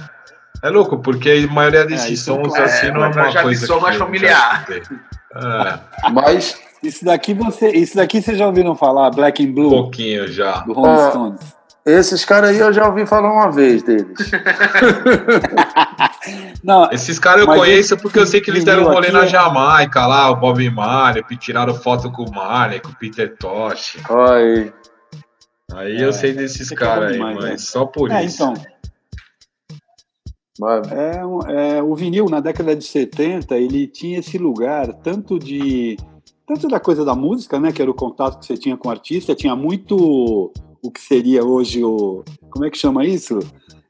é 0.64 0.71
louco, 0.71 0.99
porque 0.99 1.47
a 1.49 1.52
maioria 1.52 1.85
desses 1.87 2.26
é 2.26 2.33
um 2.33 2.45
sons 2.45 2.54
assim 2.57 2.90
não 2.90 3.04
é 3.04 3.09
É, 3.09 3.12
uma 3.12 3.31
já 3.31 3.42
coisa 3.42 3.66
sou 3.66 3.76
que 3.76 3.83
mais 3.85 3.97
já 3.97 4.04
familiar. 4.04 4.66
É, 4.75 6.11
Mas 6.11 6.59
Isso 6.83 7.05
daqui 7.05 7.33
você, 7.35 7.71
isso 7.71 7.97
daqui 7.97 8.21
vocês 8.21 8.37
já 8.39 8.47
ouviram 8.47 8.75
falar, 8.75 9.11
Black 9.11 9.45
and 9.45 9.51
um 9.51 9.55
Blue, 9.55 9.71
pouquinho 9.71 10.27
já. 10.29 10.61
do 10.61 10.73
Rolling 10.73 10.91
Ah. 11.01 11.11
Stones. 11.11 11.41
esses 11.87 12.25
caras 12.25 12.51
aí 12.51 12.59
eu 12.59 12.73
já 12.73 12.87
ouvi 12.89 13.07
falar 13.07 13.33
uma 13.33 13.51
vez 13.51 13.83
deles. 13.83 14.19
Não, 16.62 16.89
Esses 16.93 17.19
caras 17.19 17.41
eu 17.41 17.47
conheço 17.47 17.97
porque 17.97 18.19
eu 18.19 18.27
sei 18.27 18.41
que 18.41 18.51
eles 18.51 18.65
deram 18.65 18.83
um 18.85 18.87
rolê 18.87 19.09
aqui 19.09 19.17
na 19.17 19.25
é- 19.25 19.29
Jamaica 19.29 20.07
lá, 20.07 20.31
o 20.31 20.37
Bob 20.37 20.69
Marley, 20.71 21.25
tiraram 21.39 21.75
foto 21.75 22.11
com 22.12 22.23
o 22.25 22.33
Marley, 22.33 22.81
com 22.81 22.91
o 22.91 22.97
Peter 22.97 23.37
Tosh. 23.37 23.97
Aí. 24.09 24.73
Aí 25.75 25.97
É, 25.97 26.05
eu 26.05 26.12
sei 26.12 26.33
desses 26.33 26.61
esse 26.62 26.75
caras 26.75 26.95
cara 26.95 27.07
aí, 27.09 27.12
demais, 27.15 27.37
mas 27.37 27.45
né? 27.51 27.57
só 27.59 27.85
por 27.87 28.11
é, 28.12 28.25
isso. 28.25 28.43
então, 28.45 28.55
é, 30.91 31.27
um- 31.27 31.41
é, 31.51 31.83
o 31.83 31.95
vinil 31.97 32.27
na 32.27 32.39
década 32.41 32.77
de 32.77 32.85
70, 32.85 33.57
ele 33.57 33.87
tinha 33.89 34.19
esse 34.21 34.39
lugar 34.39 34.93
tanto 35.03 35.39
de 35.39 35.97
tanto 36.53 36.69
da 36.69 36.79
coisa 36.79 37.05
da 37.05 37.15
música, 37.15 37.59
né, 37.59 37.73
que 37.73 37.81
era 37.81 37.91
o 37.91 37.95
contato 37.95 38.39
que 38.39 38.47
você 38.47 38.57
tinha 38.57 38.77
com 38.77 38.89
o 38.89 38.91
artista, 38.91 39.35
tinha 39.35 39.57
muito 39.57 40.53
o 40.83 40.91
que 40.91 41.01
seria 41.01 41.45
hoje 41.45 41.83
o 41.83 42.23
como 42.51 42.67
é 42.67 42.71
que 42.71 42.77
chama 42.77 43.07
isso? 43.07 43.39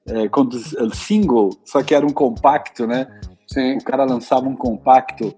É, 0.07 0.29
quando 0.29 0.57
é, 0.57 0.95
single, 0.95 1.51
só 1.65 1.83
que 1.83 1.95
era 1.95 2.07
um 2.07 2.13
compacto, 2.13 2.87
né? 2.87 3.07
Sim. 3.47 3.77
o 3.77 3.85
cara 3.85 4.05
lançava 4.05 4.49
um 4.49 4.57
compacto 4.57 5.35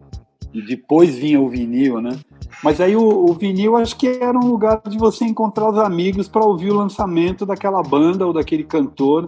e 0.53 0.63
depois 0.63 1.15
vinha 1.17 1.41
o 1.41 1.49
vinil, 1.49 2.01
né? 2.01 2.19
Mas 2.63 2.81
aí 2.81 2.95
o, 2.95 3.03
o 3.03 3.33
vinil 3.33 3.77
acho 3.77 3.97
que 3.97 4.07
era 4.07 4.39
um 4.39 4.47
lugar 4.47 4.81
de 4.87 4.97
você 4.97 5.25
encontrar 5.25 5.71
os 5.71 5.79
amigos 5.79 6.29
para 6.29 6.45
ouvir 6.45 6.71
o 6.71 6.77
lançamento 6.77 7.45
daquela 7.45 7.83
banda 7.83 8.27
ou 8.27 8.33
daquele 8.33 8.63
cantor 8.63 9.27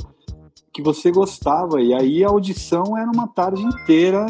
que 0.73 0.83
você 0.83 1.11
gostava. 1.11 1.81
E 1.81 1.93
aí 1.93 2.23
a 2.23 2.29
audição 2.29 2.97
era 2.97 3.11
uma 3.11 3.27
tarde 3.27 3.63
inteira. 3.63 4.27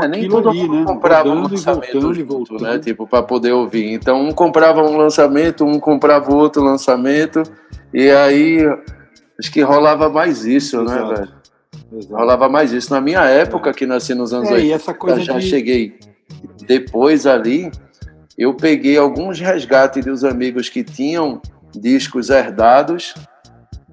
É, 0.00 0.08
nem 0.08 0.28
todo 0.28 0.48
ali, 0.48 0.62
mundo 0.62 0.80
né? 0.80 0.84
comprava 0.84 1.28
um 1.28 1.34
Rodando 1.34 1.54
lançamento 1.54 2.00
voltando 2.00 2.14
junto, 2.14 2.62
né? 2.62 2.78
Tipo, 2.78 3.06
para 3.06 3.22
poder 3.22 3.52
ouvir. 3.52 3.92
Então, 3.92 4.20
um 4.20 4.32
comprava 4.32 4.82
um 4.82 4.96
lançamento, 4.96 5.64
um 5.64 5.78
comprava 5.78 6.34
outro 6.34 6.62
lançamento, 6.62 7.42
e 7.92 8.10
aí 8.10 8.58
acho 9.38 9.52
que 9.52 9.60
rolava 9.60 10.08
mais 10.08 10.44
isso, 10.44 10.82
né, 10.82 10.94
Exato. 10.94 11.14
velho? 11.14 11.28
Exato. 11.96 12.14
Rolava 12.16 12.48
mais 12.48 12.72
isso. 12.72 12.92
Na 12.92 13.00
minha 13.00 13.24
época, 13.24 13.72
que 13.72 13.86
nasci 13.86 14.14
nos 14.14 14.32
anos 14.32 14.48
É, 14.48 14.54
80, 14.54 14.66
e 14.68 14.72
essa 14.72 14.94
coisa 14.94 15.20
já 15.20 15.38
de... 15.38 15.48
cheguei 15.48 15.96
depois 16.66 17.26
ali, 17.26 17.70
eu 18.36 18.54
peguei 18.54 18.96
alguns 18.96 19.38
resgates 19.40 20.04
dos 20.04 20.24
amigos 20.24 20.68
que 20.68 20.82
tinham 20.82 21.40
discos 21.72 22.30
herdados 22.30 23.14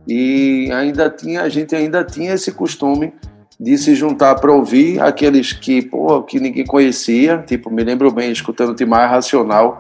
e 0.08 0.70
ainda 0.72 1.10
tinha, 1.10 1.43
a 1.43 1.50
gente 1.50 1.75
ainda 1.75 2.03
tinha 2.03 2.34
esse 2.34 2.51
costume 2.51 3.13
de 3.62 3.77
se 3.77 3.94
juntar 3.94 4.34
para 4.39 4.51
ouvir 4.51 5.00
aqueles 5.00 5.53
que, 5.53 5.84
pô, 5.84 6.24
que 6.24 6.39
ninguém 6.39 6.65
conhecia, 6.65 7.44
tipo, 7.46 7.70
me 7.70 7.84
lembro 7.84 8.12
bem 8.12 8.32
escutando 8.32 8.74
Timar 8.74 9.08
Racional, 9.08 9.77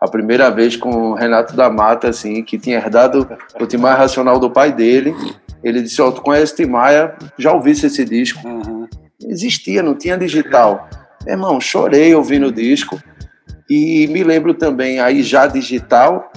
a 0.00 0.08
primeira 0.08 0.50
vez 0.50 0.76
com 0.76 1.12
o 1.12 1.14
Renato 1.14 1.54
da 1.54 1.70
Mata, 1.70 2.08
assim, 2.08 2.42
que 2.42 2.58
tinha 2.58 2.78
herdado 2.78 3.30
o 3.60 3.66
Timar 3.66 3.96
Racional 3.96 4.40
do 4.40 4.50
pai 4.50 4.72
dele. 4.72 5.14
Ele 5.62 5.80
disse, 5.80 6.02
ó, 6.02 6.08
oh, 6.08 6.12
tu 6.12 6.22
conhece 6.22 6.56
Timaya, 6.56 7.14
já 7.38 7.52
ouvisse 7.52 7.86
esse 7.86 8.04
disco? 8.04 8.40
Aham. 8.44 8.88
existia, 9.22 9.80
não 9.80 9.94
tinha 9.94 10.18
digital. 10.18 10.88
Meu 11.24 11.34
irmão, 11.34 11.60
chorei 11.60 12.12
ouvindo 12.12 12.48
o 12.48 12.52
disco. 12.52 13.00
E 13.68 14.08
me 14.08 14.24
lembro 14.24 14.54
também, 14.54 14.98
aí 14.98 15.22
já 15.22 15.46
digital, 15.46 16.32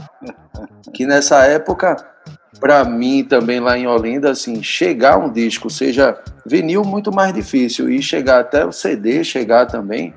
que 0.93 1.07
nessa 1.07 1.43
época, 1.45 1.95
para 2.63 2.85
mim 2.85 3.25
também 3.25 3.59
lá 3.59 3.77
em 3.77 3.85
Olinda, 3.85 4.31
assim, 4.31 4.63
chegar 4.63 5.17
um 5.17 5.29
disco, 5.29 5.69
seja 5.69 6.17
vinil, 6.45 6.85
muito 6.85 7.13
mais 7.13 7.33
difícil. 7.33 7.91
E 7.91 8.01
chegar 8.01 8.39
até 8.39 8.65
o 8.65 8.71
CD, 8.71 9.21
chegar 9.21 9.65
também, 9.65 10.13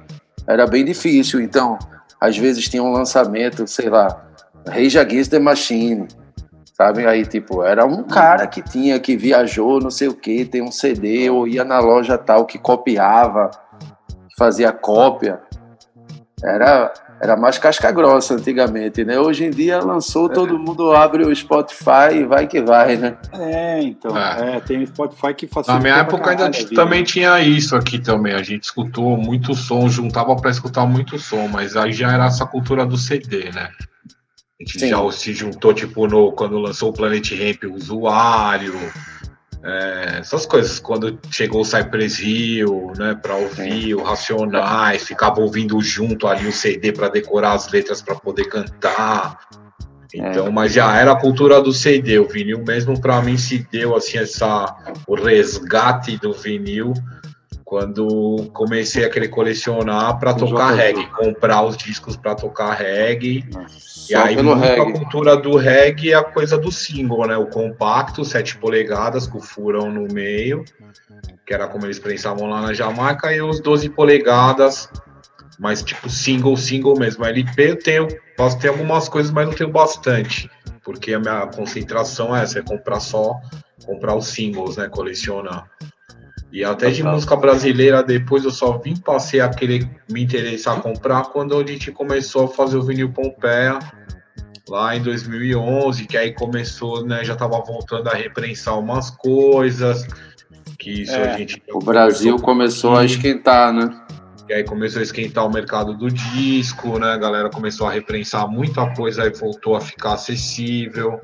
era 0.46 0.64
bem 0.64 0.84
difícil. 0.84 1.40
Então, 1.40 1.76
às 2.20 2.38
vezes 2.38 2.68
tinha 2.68 2.84
um 2.84 2.92
lançamento, 2.92 3.66
sei 3.66 3.90
lá, 3.90 4.24
Rage 4.64 4.96
Against 4.96 5.28
the 5.28 5.40
Machine, 5.40 6.06
sabe? 6.72 7.04
Aí, 7.04 7.26
tipo, 7.26 7.64
era 7.64 7.84
um 7.84 8.04
cara 8.04 8.46
que 8.46 8.62
tinha, 8.62 9.00
que 9.00 9.16
viajou, 9.16 9.80
não 9.80 9.90
sei 9.90 10.06
o 10.06 10.14
que, 10.14 10.44
tem 10.44 10.62
um 10.62 10.70
CD, 10.70 11.28
ou 11.28 11.48
ia 11.48 11.64
na 11.64 11.80
loja 11.80 12.16
tal, 12.16 12.46
que 12.46 12.60
copiava, 12.60 13.50
fazia 14.38 14.70
cópia. 14.70 15.40
Era, 16.44 16.92
era 17.18 17.34
mais 17.34 17.56
casca 17.56 17.90
grossa 17.90 18.34
antigamente, 18.34 19.02
né? 19.04 19.18
Hoje 19.18 19.46
em 19.46 19.50
dia 19.50 19.80
lançou, 19.80 20.28
todo 20.28 20.58
mundo 20.58 20.92
abre 20.92 21.24
o 21.24 21.34
Spotify 21.34 22.14
e 22.14 22.24
vai 22.24 22.46
que 22.46 22.60
vai, 22.60 22.96
né? 22.96 23.16
É, 23.32 23.80
então. 23.82 24.16
É. 24.16 24.56
É. 24.56 24.60
tem 24.60 24.82
o 24.82 24.86
Spotify 24.86 25.32
que 25.32 25.46
facilita. 25.46 25.72
Na 25.72 25.80
minha 25.80 25.96
época 25.96 26.30
ainda 26.30 26.50
também 26.74 27.02
tinha 27.02 27.40
isso 27.40 27.74
aqui 27.74 27.98
também. 27.98 28.34
A 28.34 28.42
gente 28.42 28.64
escutou 28.64 29.16
muito 29.16 29.54
som, 29.54 29.88
juntava 29.88 30.36
para 30.36 30.50
escutar 30.50 30.84
muito 30.84 31.18
som, 31.18 31.48
mas 31.48 31.74
aí 31.74 31.92
já 31.92 32.12
era 32.12 32.26
essa 32.26 32.44
cultura 32.44 32.84
do 32.84 32.98
CD, 32.98 33.50
né? 33.50 33.70
A 34.60 34.64
gente 34.64 34.80
Sim. 34.80 34.88
já 34.88 35.12
se 35.12 35.32
juntou, 35.32 35.72
tipo, 35.72 36.06
no, 36.06 36.32
quando 36.32 36.58
lançou 36.58 36.90
o 36.90 36.92
Planet 36.92 37.30
Ramp, 37.32 37.64
o 37.64 37.74
usuário, 37.74 38.74
é, 39.66 40.18
essas 40.20 40.46
coisas. 40.46 40.78
Quando 40.78 41.18
chegou 41.30 41.62
o 41.62 41.64
Cypress 41.64 42.20
Hill, 42.20 42.92
né, 42.96 43.18
para 43.20 43.34
ouvir 43.34 43.94
o 43.94 44.02
Racionais, 44.02 45.02
ficava 45.02 45.40
ouvindo 45.40 45.80
junto 45.80 46.28
ali 46.28 46.46
o 46.46 46.52
CD 46.52 46.92
para 46.92 47.08
decorar 47.08 47.52
as 47.52 47.70
letras 47.70 48.00
para 48.00 48.14
poder 48.14 48.44
cantar. 48.44 49.40
Então, 50.14 50.50
mas 50.52 50.72
já 50.72 50.96
era 50.96 51.12
a 51.12 51.20
cultura 51.20 51.60
do 51.60 51.72
CD, 51.72 52.18
o 52.18 52.28
vinil 52.28 52.64
mesmo 52.64 52.98
para 52.98 53.20
mim 53.20 53.36
se 53.36 53.66
deu 53.70 53.94
assim 53.94 54.18
essa 54.18 54.74
o 55.06 55.14
resgate 55.14 56.16
do 56.16 56.32
vinil 56.32 56.94
quando 57.66 58.48
comecei 58.52 59.04
a 59.04 59.10
querer 59.10 59.26
colecionar 59.26 60.20
para 60.20 60.30
O 60.30 60.36
tocar 60.36 60.72
reggae, 60.72 61.04
comprar 61.08 61.64
os 61.64 61.76
discos 61.76 62.16
para 62.16 62.36
tocar 62.36 62.72
reggae. 62.74 63.44
E 64.08 64.14
aí 64.14 64.36
muito 64.36 64.52
a 64.52 64.56
reggae. 64.56 64.92
cultura 64.92 65.36
do 65.36 65.56
reggae 65.56 66.12
é 66.12 66.14
a 66.14 66.22
coisa 66.22 66.56
do 66.56 66.70
single, 66.70 67.26
né? 67.26 67.36
O 67.36 67.46
compacto, 67.46 68.24
7 68.24 68.58
polegadas 68.58 69.26
com 69.26 69.40
furão 69.40 69.90
no 69.90 70.06
meio, 70.06 70.64
que 71.44 71.52
era 71.52 71.66
como 71.66 71.84
eles 71.84 71.98
pensavam 71.98 72.48
lá 72.48 72.62
na 72.62 72.72
Jamaica, 72.72 73.34
e 73.34 73.42
os 73.42 73.58
12 73.58 73.88
polegadas, 73.88 74.88
mas 75.58 75.82
tipo 75.82 76.08
single, 76.08 76.56
single 76.56 76.96
mesmo. 76.96 77.24
A 77.24 77.30
LP 77.30 77.70
eu 77.70 77.76
tenho, 77.76 78.06
posso 78.36 78.60
ter 78.60 78.68
algumas 78.68 79.08
coisas, 79.08 79.32
mas 79.32 79.44
não 79.44 79.52
tenho 79.52 79.72
bastante, 79.72 80.48
porque 80.84 81.14
a 81.14 81.18
minha 81.18 81.48
concentração 81.48 82.34
é 82.34 82.44
essa, 82.44 82.60
é 82.60 82.62
comprar 82.62 83.00
só, 83.00 83.40
comprar 83.84 84.14
os 84.14 84.28
singles, 84.28 84.76
né? 84.76 84.88
Colecionar. 84.88 85.68
E 86.52 86.64
até 86.64 86.90
de 86.90 87.02
música 87.02 87.36
brasileira, 87.36 88.02
depois 88.02 88.44
eu 88.44 88.50
só 88.50 88.78
vim 88.78 88.96
passei 88.96 89.40
a 89.40 89.48
querer 89.48 89.88
me 90.10 90.22
interessar 90.22 90.78
a 90.78 90.80
comprar 90.80 91.24
quando 91.24 91.58
a 91.58 91.66
gente 91.66 91.90
começou 91.90 92.44
a 92.44 92.48
fazer 92.48 92.76
o 92.76 92.82
vinil 92.82 93.12
Pompeia, 93.12 93.78
lá 94.68 94.96
em 94.96 95.02
2011, 95.02 96.06
que 96.06 96.16
aí 96.16 96.32
começou, 96.32 97.04
né, 97.04 97.24
já 97.24 97.36
tava 97.36 97.60
voltando 97.60 98.08
a 98.08 98.14
reprensar 98.14 98.78
umas 98.78 99.10
coisas, 99.10 100.06
que 100.78 101.02
isso 101.02 101.14
É, 101.14 101.34
a 101.34 101.38
gente... 101.38 101.62
O 101.72 101.78
Brasil 101.78 102.36
começou 102.36 102.96
a 102.96 103.04
esquentar, 103.04 103.72
né? 103.72 104.00
E 104.48 104.54
aí 104.54 104.64
começou 104.64 105.00
a 105.00 105.02
esquentar 105.02 105.44
o 105.44 105.52
mercado 105.52 105.94
do 105.94 106.08
disco, 106.08 106.98
né, 106.98 107.08
a 107.08 107.16
galera 107.16 107.50
começou 107.50 107.86
a 107.86 107.90
reprensar 107.90 108.48
muita 108.48 108.94
coisa, 108.94 109.24
aí 109.24 109.30
voltou 109.30 109.74
a 109.74 109.80
ficar 109.80 110.14
acessível, 110.14 111.20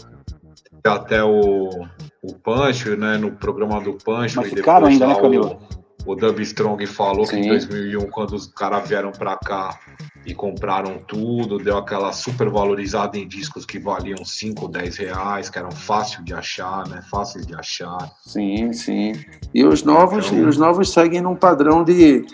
até 0.84 1.22
o, 1.22 1.86
o 2.22 2.34
Pancho, 2.34 2.96
né, 2.96 3.16
no 3.18 3.32
programa 3.32 3.80
do 3.80 3.94
Pancho, 3.94 4.36
Mas 4.40 4.52
e 4.52 4.56
ficaram 4.56 4.88
depois 4.88 5.02
ainda, 5.02 5.06
né, 5.08 5.20
Camilo? 5.20 5.58
o, 6.06 6.12
o 6.12 6.14
Dub 6.14 6.38
Strong 6.40 6.86
falou 6.86 7.26
que 7.26 7.36
em 7.36 7.42
Sim. 7.42 7.48
2001, 7.48 8.00
quando 8.10 8.34
os 8.34 8.46
caras 8.46 8.88
vieram 8.88 9.10
pra 9.10 9.36
cá 9.36 9.76
e 10.24 10.32
compraram 10.32 10.98
tudo, 11.06 11.58
deu 11.58 11.76
aquela 11.76 12.12
super 12.12 12.48
valorizada 12.48 13.18
em 13.18 13.26
discos 13.26 13.66
que 13.66 13.76
valiam 13.80 14.24
5, 14.24 14.68
10 14.68 14.96
reais, 14.98 15.50
que 15.50 15.58
eram 15.58 15.72
fácil 15.72 16.22
de 16.22 16.32
achar, 16.32 16.86
né, 16.88 17.02
fáceis 17.10 17.44
de 17.44 17.54
achar. 17.56 17.98
Sim, 18.24 18.72
sim. 18.72 19.12
E 19.52 19.64
os 19.64 19.82
novos, 19.82 20.26
Então- 20.26 20.38
e 20.38 20.42
os 20.44 20.56
novos 20.56 20.92
seguem 20.92 21.20
num 21.20 21.34
padrão 21.34 21.82
de 21.82 22.24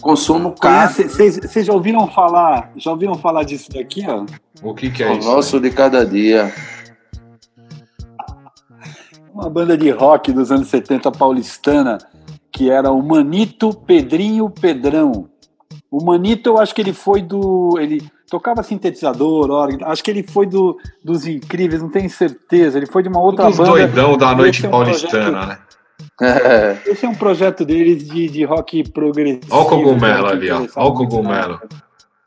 consumo 0.00 0.54
caro. 0.58 0.92
Vocês 0.94 1.66
já 1.66 1.72
ouviram 1.74 2.06
falar? 2.08 2.70
Já 2.76 2.90
ouviram 2.90 3.16
falar 3.16 3.42
disso 3.42 3.70
daqui, 3.70 4.02
ó? 4.08 4.24
O 4.62 4.74
que 4.74 4.90
que 4.90 5.02
é 5.02 5.10
O 5.10 5.18
isso? 5.18 5.28
nosso 5.28 5.60
de 5.60 5.70
cada 5.70 6.06
dia. 6.06 6.50
Uma 9.36 9.50
banda 9.50 9.76
de 9.76 9.90
rock 9.90 10.32
dos 10.32 10.50
anos 10.50 10.68
70 10.68 11.12
paulistana, 11.12 11.98
que 12.50 12.70
era 12.70 12.90
o 12.90 13.02
Manito 13.02 13.70
Pedrinho 13.74 14.48
Pedrão. 14.48 15.28
O 15.90 16.02
Manito, 16.02 16.48
eu 16.48 16.58
acho 16.58 16.74
que 16.74 16.80
ele 16.80 16.94
foi 16.94 17.20
do. 17.20 17.76
Ele 17.78 18.02
tocava 18.30 18.62
sintetizador, 18.62 19.50
órgão, 19.50 19.86
acho 19.88 20.02
que 20.02 20.10
ele 20.10 20.22
foi 20.22 20.46
do, 20.46 20.78
dos 21.04 21.26
incríveis, 21.26 21.82
não 21.82 21.90
tenho 21.90 22.08
certeza. 22.08 22.78
Ele 22.78 22.86
foi 22.86 23.02
de 23.02 23.10
uma 23.10 23.20
outra 23.20 23.44
Dos 23.46 23.58
banda. 23.58 23.70
doidão 23.72 24.16
da 24.16 24.34
noite 24.34 24.64
é 24.64 24.68
um 24.68 24.70
paulistana, 24.70 25.30
projeto- 25.30 25.48
né? 25.48 25.58
É, 26.22 26.78
Esse 26.90 27.04
é 27.04 27.08
um 27.08 27.14
projeto 27.14 27.62
deles 27.62 28.08
de, 28.08 28.28
de 28.28 28.42
rock 28.44 28.90
progressivo. 28.90 29.46
Olha 29.50 29.60
o 29.62 29.68
cogumelo 29.68 30.26
ali, 30.28 30.50
ó. 30.50 30.66
Olha 30.76 30.88
o 30.88 30.94
cogumelo. 30.94 31.60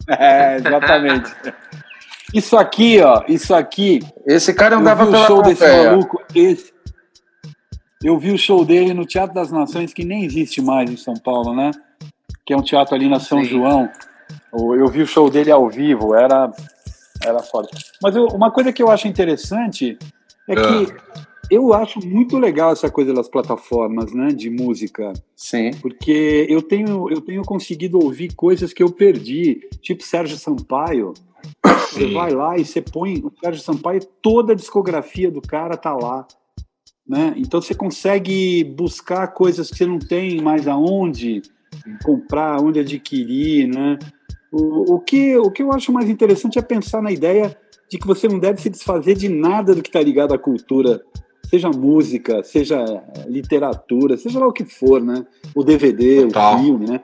É, 0.07 0.57
exatamente. 0.57 1.31
Isso 2.31 2.55
aqui, 2.55 3.01
ó, 3.01 3.23
isso 3.27 3.55
aqui. 3.55 4.03
Esse 4.23 4.53
cara 4.53 4.77
andava 4.77 5.01
vi 5.03 5.09
o 5.09 5.11
pela 5.13 5.25
show 5.25 5.41
desse 5.41 5.67
maluco. 5.67 6.21
Esse, 6.35 6.71
eu 8.03 8.17
vi 8.17 8.31
o 8.31 8.37
show 8.37 8.63
dele 8.63 8.93
no 8.93 9.05
Teatro 9.05 9.33
das 9.35 9.51
Nações, 9.51 9.93
que 9.93 10.05
nem 10.05 10.23
existe 10.23 10.61
mais 10.61 10.89
em 10.89 10.95
São 10.97 11.13
Paulo, 11.15 11.53
né? 11.53 11.71
Que 12.45 12.53
é 12.53 12.57
um 12.57 12.61
teatro 12.61 12.95
ali 12.95 13.09
na 13.09 13.19
São 13.19 13.39
Sim. 13.43 13.49
João. 13.49 13.89
Eu 14.53 14.87
vi 14.87 15.01
o 15.01 15.07
show 15.07 15.29
dele 15.29 15.51
ao 15.51 15.69
vivo, 15.69 16.15
era, 16.15 16.51
era 17.23 17.39
foda. 17.39 17.67
Mas 18.01 18.15
eu- 18.15 18.27
uma 18.27 18.51
coisa 18.51 18.71
que 18.71 18.81
eu 18.81 18.89
acho 18.89 19.07
interessante 19.07 19.97
é 20.47 20.55
que 20.55 20.93
eu 21.51 21.73
acho 21.73 21.99
muito 22.05 22.37
legal 22.37 22.71
essa 22.71 22.89
coisa 22.89 23.13
das 23.13 23.27
plataformas, 23.27 24.13
né, 24.13 24.27
de 24.29 24.49
música, 24.49 25.11
Sim. 25.35 25.71
porque 25.81 26.45
eu 26.49 26.61
tenho, 26.61 27.09
eu 27.09 27.21
tenho 27.21 27.41
conseguido 27.43 27.99
ouvir 28.01 28.33
coisas 28.33 28.71
que 28.71 28.81
eu 28.81 28.91
perdi, 28.91 29.67
tipo 29.81 30.03
Sérgio 30.03 30.37
Sampaio. 30.37 31.13
Você 31.65 32.07
Sim. 32.07 32.13
vai 32.13 32.31
lá 32.31 32.57
e 32.57 32.63
você 32.65 32.81
põe 32.81 33.17
o 33.19 33.31
Sérgio 33.43 33.61
Sampaio, 33.63 34.01
toda 34.21 34.53
a 34.53 34.55
discografia 34.55 35.29
do 35.29 35.41
cara 35.41 35.75
tá 35.75 35.93
lá. 35.93 36.25
Né? 37.09 37.33
Então 37.37 37.59
você 37.59 37.73
consegue 37.73 38.63
buscar 38.63 39.29
coisas 39.29 39.71
que 39.71 39.77
você 39.77 39.85
não 39.87 39.97
tem 39.97 40.39
mais 40.39 40.67
aonde 40.67 41.41
comprar, 42.03 42.61
onde 42.61 42.79
adquirir. 42.79 43.67
Né? 43.67 43.97
O, 44.51 44.93
o, 44.93 44.99
que, 44.99 45.35
o 45.35 45.49
que 45.49 45.63
eu 45.63 45.73
acho 45.73 45.91
mais 45.91 46.07
interessante 46.07 46.59
é 46.59 46.61
pensar 46.61 47.01
na 47.01 47.11
ideia 47.11 47.57
de 47.89 47.97
que 47.97 48.05
você 48.05 48.27
não 48.27 48.37
deve 48.37 48.61
se 48.61 48.69
desfazer 48.69 49.15
de 49.15 49.27
nada 49.27 49.73
do 49.73 49.81
que 49.81 49.89
está 49.89 49.99
ligado 49.99 50.35
à 50.35 50.37
cultura, 50.37 51.01
seja 51.49 51.69
música, 51.69 52.43
seja 52.43 52.77
eh, 52.83 53.25
literatura, 53.27 54.15
seja 54.15 54.39
lá 54.39 54.45
o 54.45 54.53
que 54.53 54.63
for, 54.63 55.01
né? 55.01 55.25
O 55.55 55.63
DVD, 55.63 56.27
Total. 56.27 56.55
o 56.55 56.59
filme, 56.59 56.85
né? 56.87 57.01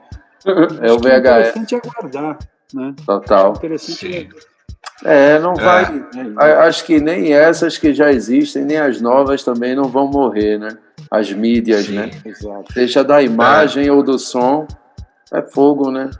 É 0.80 0.92
o 0.92 0.98
VHS. 0.98 1.18
interessante 1.18 1.74
é 1.74 1.80
guardar, 1.80 2.38
né? 2.72 2.94
Total. 3.04 3.54
Interessante 3.56 3.98
Sim. 3.98 4.14
É, 4.14 4.55
não 5.40 5.52
É. 5.52 5.62
vai. 5.62 6.04
a- 6.38 6.64
Acho 6.64 6.84
que 6.84 7.00
nem 7.00 7.32
essas 7.32 7.76
que 7.78 7.92
já 7.94 8.10
existem, 8.12 8.64
nem 8.64 8.78
as 8.78 9.00
novas 9.00 9.42
também 9.44 9.74
não 9.74 9.84
vão 9.84 10.08
morrer, 10.08 10.58
né? 10.58 10.76
As 11.10 11.30
mídias, 11.32 11.86
Sim. 11.86 11.94
né? 11.96 12.10
Exato. 12.24 12.72
Seja 12.72 13.04
da 13.04 13.22
imagem 13.22 13.88
ou 13.90 14.02
do 14.02 14.18
som, 14.18 14.66
é 15.32 15.42
fogo, 15.42 15.90
né? 15.90 16.10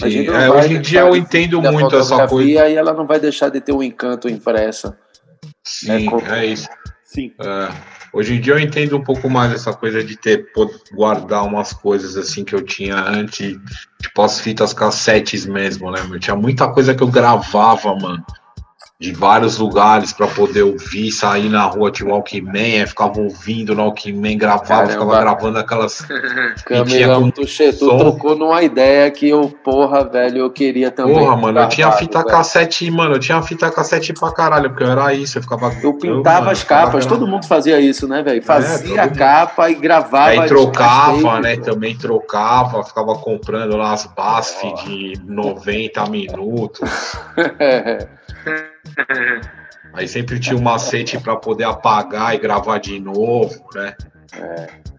A 0.00 0.04
Sim. 0.04 0.10
gente 0.10 0.30
não 0.30 0.36
É, 0.40 0.48
vai 0.48 0.58
hoje 0.58 0.74
em 0.74 0.80
dia 0.80 1.00
eu 1.00 1.16
entendo 1.16 1.60
muito 1.60 1.94
essa 1.96 2.26
coisa. 2.26 2.68
E 2.68 2.74
ela 2.74 2.92
não 2.94 3.06
vai 3.06 3.18
deixar 3.20 3.48
de 3.50 3.60
ter 3.60 3.72
um 3.72 3.82
encanto 3.82 4.28
impressa. 4.28 4.96
Sim, 5.64 6.06
É, 6.06 6.10
como- 6.10 6.26
é 6.26 6.46
isso. 6.46 6.68
Sim. 7.04 7.32
É, 7.40 7.68
hoje 8.12 8.34
em 8.34 8.40
dia 8.40 8.54
eu 8.54 8.58
entendo 8.58 8.96
um 8.96 9.02
pouco 9.02 9.28
mais 9.28 9.52
essa 9.52 9.72
coisa 9.72 10.02
de 10.02 10.16
ter 10.16 10.46
guardar 10.92 11.44
umas 11.44 11.72
coisas 11.72 12.16
assim 12.16 12.44
que 12.44 12.54
eu 12.54 12.62
tinha 12.62 12.96
antes, 12.96 13.56
tipo 14.00 14.22
as 14.22 14.40
fitas 14.40 14.72
cassetes 14.72 15.46
mesmo, 15.46 15.90
né? 15.90 16.00
Eu 16.10 16.18
tinha 16.20 16.36
muita 16.36 16.68
coisa 16.68 16.94
que 16.94 17.02
eu 17.02 17.08
gravava, 17.08 17.94
mano, 17.94 18.24
de 19.00 19.12
vários 19.12 19.58
lugares 19.58 20.12
pra 20.12 20.26
poder 20.26 20.62
ouvir, 20.64 21.12
sair 21.12 21.48
na 21.48 21.62
rua 21.62 21.88
de 21.88 22.02
Walkman, 22.02 22.80
aí 22.80 22.86
ficava 22.86 23.20
ouvindo 23.20 23.72
no 23.72 23.84
Walkman, 23.84 24.36
gravava, 24.36 24.66
Caramba. 24.66 24.92
ficava 24.92 25.20
gravando 25.20 25.58
aquelas. 25.60 26.04
Camilão, 26.66 27.30
tu, 27.30 27.46
che- 27.46 27.72
tu 27.72 27.86
tocou 27.96 28.34
numa 28.36 28.60
ideia 28.60 29.08
que 29.12 29.28
eu, 29.28 29.50
porra, 29.62 30.02
velho, 30.02 30.38
eu 30.38 30.50
queria 30.50 30.90
também. 30.90 31.14
Porra, 31.14 31.36
mano, 31.36 31.60
eu 31.60 31.68
tinha 31.68 31.92
fita 31.92 32.18
velho. 32.18 32.30
cassete, 32.30 32.90
mano, 32.90 33.14
eu 33.14 33.20
tinha 33.20 33.40
fita 33.40 33.70
cassete 33.70 34.12
pra 34.12 34.32
caralho, 34.32 34.68
porque 34.70 34.82
eu 34.82 34.90
era 34.90 35.14
isso, 35.14 35.38
eu 35.38 35.42
ficava. 35.42 35.72
Eu 35.80 35.94
pintava 35.94 36.40
mano, 36.40 36.50
as 36.50 36.64
capas, 36.64 37.06
todo 37.06 37.24
mundo 37.24 37.46
fazia 37.46 37.78
isso, 37.78 38.08
né, 38.08 38.20
velho? 38.20 38.42
Fazia 38.42 38.80
todo 38.80 38.98
a 38.98 39.04
mundo. 39.06 39.16
capa 39.16 39.70
e 39.70 39.74
gravava. 39.76 40.30
Aí 40.30 40.48
trocava, 40.48 41.38
né? 41.40 41.56
Também 41.56 41.96
trocava, 41.96 42.82
ficava 42.82 43.14
comprando 43.14 43.76
lá 43.76 43.92
as 43.92 44.06
BASF 44.06 44.74
de 44.84 45.20
90 45.24 46.04
minutos. 46.10 47.16
Aí 49.94 50.06
sempre 50.06 50.38
tinha 50.38 50.56
um 50.56 50.60
macete 50.62 51.18
para 51.18 51.36
poder 51.36 51.64
apagar 51.64 52.34
e 52.34 52.38
gravar 52.38 52.78
de 52.78 52.98
novo, 53.00 53.54
né? 53.74 53.94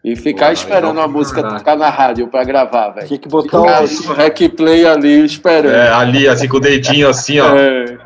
E 0.03 0.15
ficar 0.15 0.47
Pô, 0.47 0.53
esperando 0.53 0.99
a 0.99 1.07
música 1.07 1.41
caralho. 1.41 1.59
tocar 1.59 1.75
na 1.77 1.89
rádio 1.89 2.27
pra 2.27 2.43
gravar, 2.43 2.89
velho. 2.89 3.07
Tinha 3.07 3.19
que 3.19 3.27
botar 3.27 3.83
Ficar 3.83 4.11
o. 4.11 4.13
rec 4.15 4.49
play 4.49 4.85
ali 4.87 5.23
esperando. 5.25 5.73
É, 5.75 5.89
ali, 5.93 6.27
assim, 6.27 6.47
com 6.47 6.57
o 6.57 6.59
dedinho 6.59 7.07
assim, 7.07 7.39
ó. 7.39 7.55
É. 7.55 7.97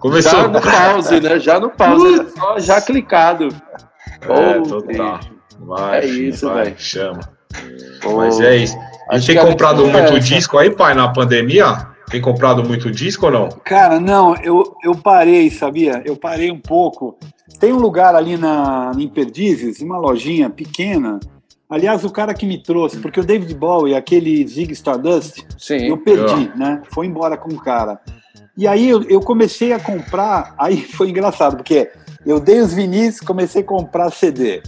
Começou. 0.00 0.40
Já 0.40 0.48
no 0.48 0.60
pause, 0.60 1.20
né? 1.20 1.38
Já 1.40 1.60
no 1.60 1.70
pause, 1.70 2.14
era 2.14 2.28
só 2.30 2.58
já 2.58 2.80
clicado. 2.80 3.48
É, 4.22 4.54
Pô, 4.54 4.62
total. 4.62 5.20
Vai, 5.60 6.00
É 6.00 6.06
isso, 6.06 6.52
velho. 6.52 6.74
Chama. 6.78 7.20
Pô. 8.02 8.16
Mas 8.16 8.40
é 8.40 8.56
isso. 8.56 8.76
E 9.12 9.16
Acho 9.16 9.26
tem 9.26 9.38
a 9.38 9.42
comprado 9.46 9.82
é 9.82 9.92
muito 9.92 10.16
essa. 10.16 10.20
disco 10.20 10.56
aí, 10.58 10.70
pai, 10.70 10.94
na 10.94 11.08
pandemia? 11.08 11.93
Tem 12.08 12.20
comprado 12.20 12.62
muito 12.64 12.90
disco 12.90 13.26
ou 13.26 13.32
não? 13.32 13.48
Cara, 13.64 13.98
não, 13.98 14.36
eu, 14.36 14.76
eu 14.82 14.94
parei, 14.94 15.50
sabia? 15.50 16.02
Eu 16.04 16.16
parei 16.16 16.50
um 16.50 16.60
pouco. 16.60 17.16
Tem 17.58 17.72
um 17.72 17.78
lugar 17.78 18.14
ali 18.14 18.36
na, 18.36 18.92
em 18.98 19.08
Perdizes, 19.08 19.80
uma 19.80 19.98
lojinha 19.98 20.50
pequena. 20.50 21.18
Aliás, 21.68 22.04
o 22.04 22.10
cara 22.10 22.34
que 22.34 22.46
me 22.46 22.62
trouxe, 22.62 22.98
porque 22.98 23.18
o 23.18 23.24
David 23.24 23.54
Bowie, 23.54 23.94
aquele 23.94 24.46
Zig 24.46 24.72
Stardust, 24.72 25.44
Sim. 25.58 25.88
eu 25.88 25.96
perdi, 25.96 26.52
né? 26.56 26.82
Foi 26.90 27.06
embora 27.06 27.36
com 27.36 27.50
o 27.50 27.60
cara. 27.60 28.00
E 28.56 28.68
aí 28.68 28.88
eu, 28.88 29.02
eu 29.04 29.20
comecei 29.20 29.72
a 29.72 29.80
comprar, 29.80 30.54
aí 30.58 30.82
foi 30.94 31.10
engraçado, 31.10 31.56
porque 31.56 31.90
eu 32.24 32.38
dei 32.38 32.60
os 32.60 32.72
vinis, 32.72 33.20
comecei 33.20 33.62
a 33.62 33.66
comprar 33.66 34.10
CD. 34.10 34.62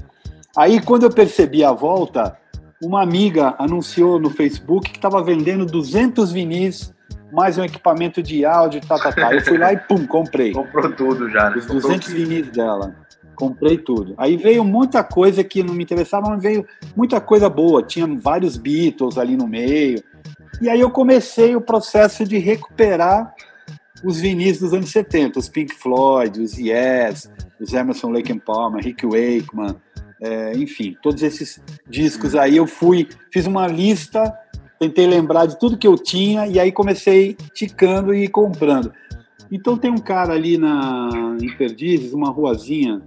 Aí 0.56 0.80
quando 0.80 1.04
eu 1.04 1.10
percebi 1.10 1.62
a 1.62 1.70
volta, 1.70 2.36
uma 2.82 3.02
amiga 3.02 3.54
anunciou 3.58 4.18
no 4.18 4.30
Facebook 4.30 4.90
que 4.90 4.98
estava 4.98 5.22
vendendo 5.22 5.64
200 5.64 6.32
vinis, 6.32 6.92
mais 7.32 7.58
um 7.58 7.64
equipamento 7.64 8.22
de 8.22 8.44
áudio, 8.44 8.80
tá, 8.80 8.98
tá, 8.98 9.12
tá. 9.12 9.34
Eu 9.34 9.40
fui 9.42 9.58
lá 9.58 9.72
e 9.72 9.76
pum, 9.76 10.06
comprei. 10.06 10.52
Comprou 10.52 10.92
tudo 10.92 11.28
já, 11.30 11.50
né? 11.50 11.56
Os 11.56 11.66
Comprou 11.66 11.82
200 11.82 12.12
vinis 12.12 12.48
dela. 12.50 12.94
Comprei 13.34 13.76
tudo. 13.78 14.14
Aí 14.16 14.36
veio 14.36 14.64
muita 14.64 15.04
coisa 15.04 15.44
que 15.44 15.62
não 15.62 15.74
me 15.74 15.84
interessava, 15.84 16.30
mas 16.30 16.42
veio 16.42 16.66
muita 16.96 17.20
coisa 17.20 17.48
boa. 17.48 17.82
Tinha 17.82 18.06
vários 18.06 18.56
Beatles 18.56 19.18
ali 19.18 19.36
no 19.36 19.46
meio. 19.46 20.02
E 20.60 20.70
aí 20.70 20.80
eu 20.80 20.90
comecei 20.90 21.54
o 21.54 21.60
processo 21.60 22.24
de 22.24 22.38
recuperar 22.38 23.34
os 24.04 24.20
vinis 24.20 24.60
dos 24.60 24.72
anos 24.72 24.90
70, 24.90 25.38
os 25.38 25.48
Pink 25.48 25.74
Floyd, 25.74 26.40
os 26.40 26.56
Yes, 26.56 27.30
os 27.60 27.72
Emerson 27.72 28.10
Lake 28.10 28.32
and 28.32 28.38
Palmer, 28.38 28.82
Rick 28.82 29.04
Wakeman, 29.04 29.76
é, 30.20 30.52
enfim, 30.56 30.96
todos 31.02 31.22
esses 31.22 31.60
discos 31.88 32.34
aí 32.34 32.56
eu 32.56 32.66
fui, 32.66 33.08
fiz 33.30 33.46
uma 33.46 33.66
lista, 33.66 34.34
tentei 34.78 35.06
lembrar 35.06 35.46
de 35.46 35.58
tudo 35.58 35.78
que 35.78 35.86
eu 35.86 35.96
tinha 35.96 36.46
e 36.46 36.58
aí 36.58 36.70
comecei 36.72 37.36
ticando 37.54 38.14
e 38.14 38.28
comprando. 38.28 38.92
Então 39.50 39.76
tem 39.76 39.90
um 39.90 39.98
cara 39.98 40.32
ali 40.32 40.58
na 40.58 41.36
em 41.40 41.56
Perdizes, 41.56 42.12
uma 42.12 42.30
ruazinha, 42.30 43.02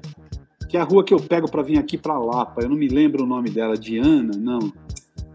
que 0.67 0.77
é 0.77 0.79
a 0.79 0.83
rua 0.83 1.03
que 1.03 1.13
eu 1.13 1.19
pego 1.19 1.49
para 1.49 1.63
vir 1.63 1.77
aqui 1.77 1.97
para 1.97 2.17
Lapa. 2.17 2.61
Eu 2.61 2.69
não 2.69 2.77
me 2.77 2.87
lembro 2.87 3.23
o 3.23 3.27
nome 3.27 3.49
dela, 3.49 3.77
Diana, 3.77 4.31
não. 4.37 4.71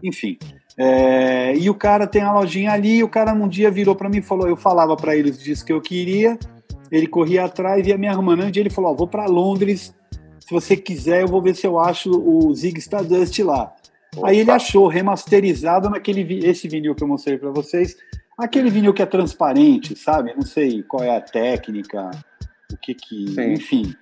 Enfim. 0.03 0.37
É, 0.77 1.55
e 1.55 1.69
o 1.69 1.75
cara 1.75 2.05
tem 2.07 2.21
a 2.21 2.33
lojinha 2.33 2.71
ali. 2.71 2.97
E 2.97 3.03
o 3.03 3.09
cara 3.09 3.33
um 3.33 3.47
dia 3.47 3.69
virou 3.69 3.95
para 3.95 4.09
mim 4.09 4.17
e 4.17 4.21
falou: 4.21 4.47
eu 4.47 4.57
falava 4.57 4.95
para 4.95 5.15
ele 5.15 5.29
os 5.29 5.37
discos 5.37 5.63
que 5.63 5.73
eu 5.73 5.81
queria. 5.81 6.39
Ele 6.91 7.07
corria 7.07 7.45
atrás 7.45 7.85
e 7.85 7.89
ia 7.89 7.97
me 7.97 8.07
arrumando. 8.07 8.43
Um 8.43 8.51
dia 8.51 8.61
ele 8.61 8.69
falou: 8.69 8.95
vou 8.95 9.07
para 9.07 9.25
Londres. 9.25 9.93
Se 10.39 10.51
você 10.51 10.77
quiser, 10.77 11.23
eu 11.23 11.27
vou 11.27 11.41
ver 11.41 11.55
se 11.55 11.65
eu 11.65 11.79
acho 11.79 12.11
o 12.11 12.53
Zig 12.53 12.77
Stardust 12.79 13.39
lá. 13.39 13.73
Aí 14.23 14.39
ele 14.39 14.51
achou 14.51 14.87
remasterizado 14.87 15.89
naquele 15.89 16.45
esse 16.45 16.67
vinil 16.67 16.95
que 16.95 17.03
eu 17.03 17.07
mostrei 17.07 17.37
para 17.37 17.49
vocês, 17.51 17.95
aquele 18.37 18.69
vinil 18.69 18.93
que 18.93 19.01
é 19.01 19.05
transparente, 19.05 19.95
sabe? 19.97 20.33
Não 20.35 20.43
sei 20.43 20.83
qual 20.83 21.03
é 21.03 21.15
a 21.15 21.21
técnica, 21.21 22.11
o 22.71 22.77
que 22.77 22.93
que, 22.93 23.27
Sim. 23.29 23.53
enfim. 23.53 23.95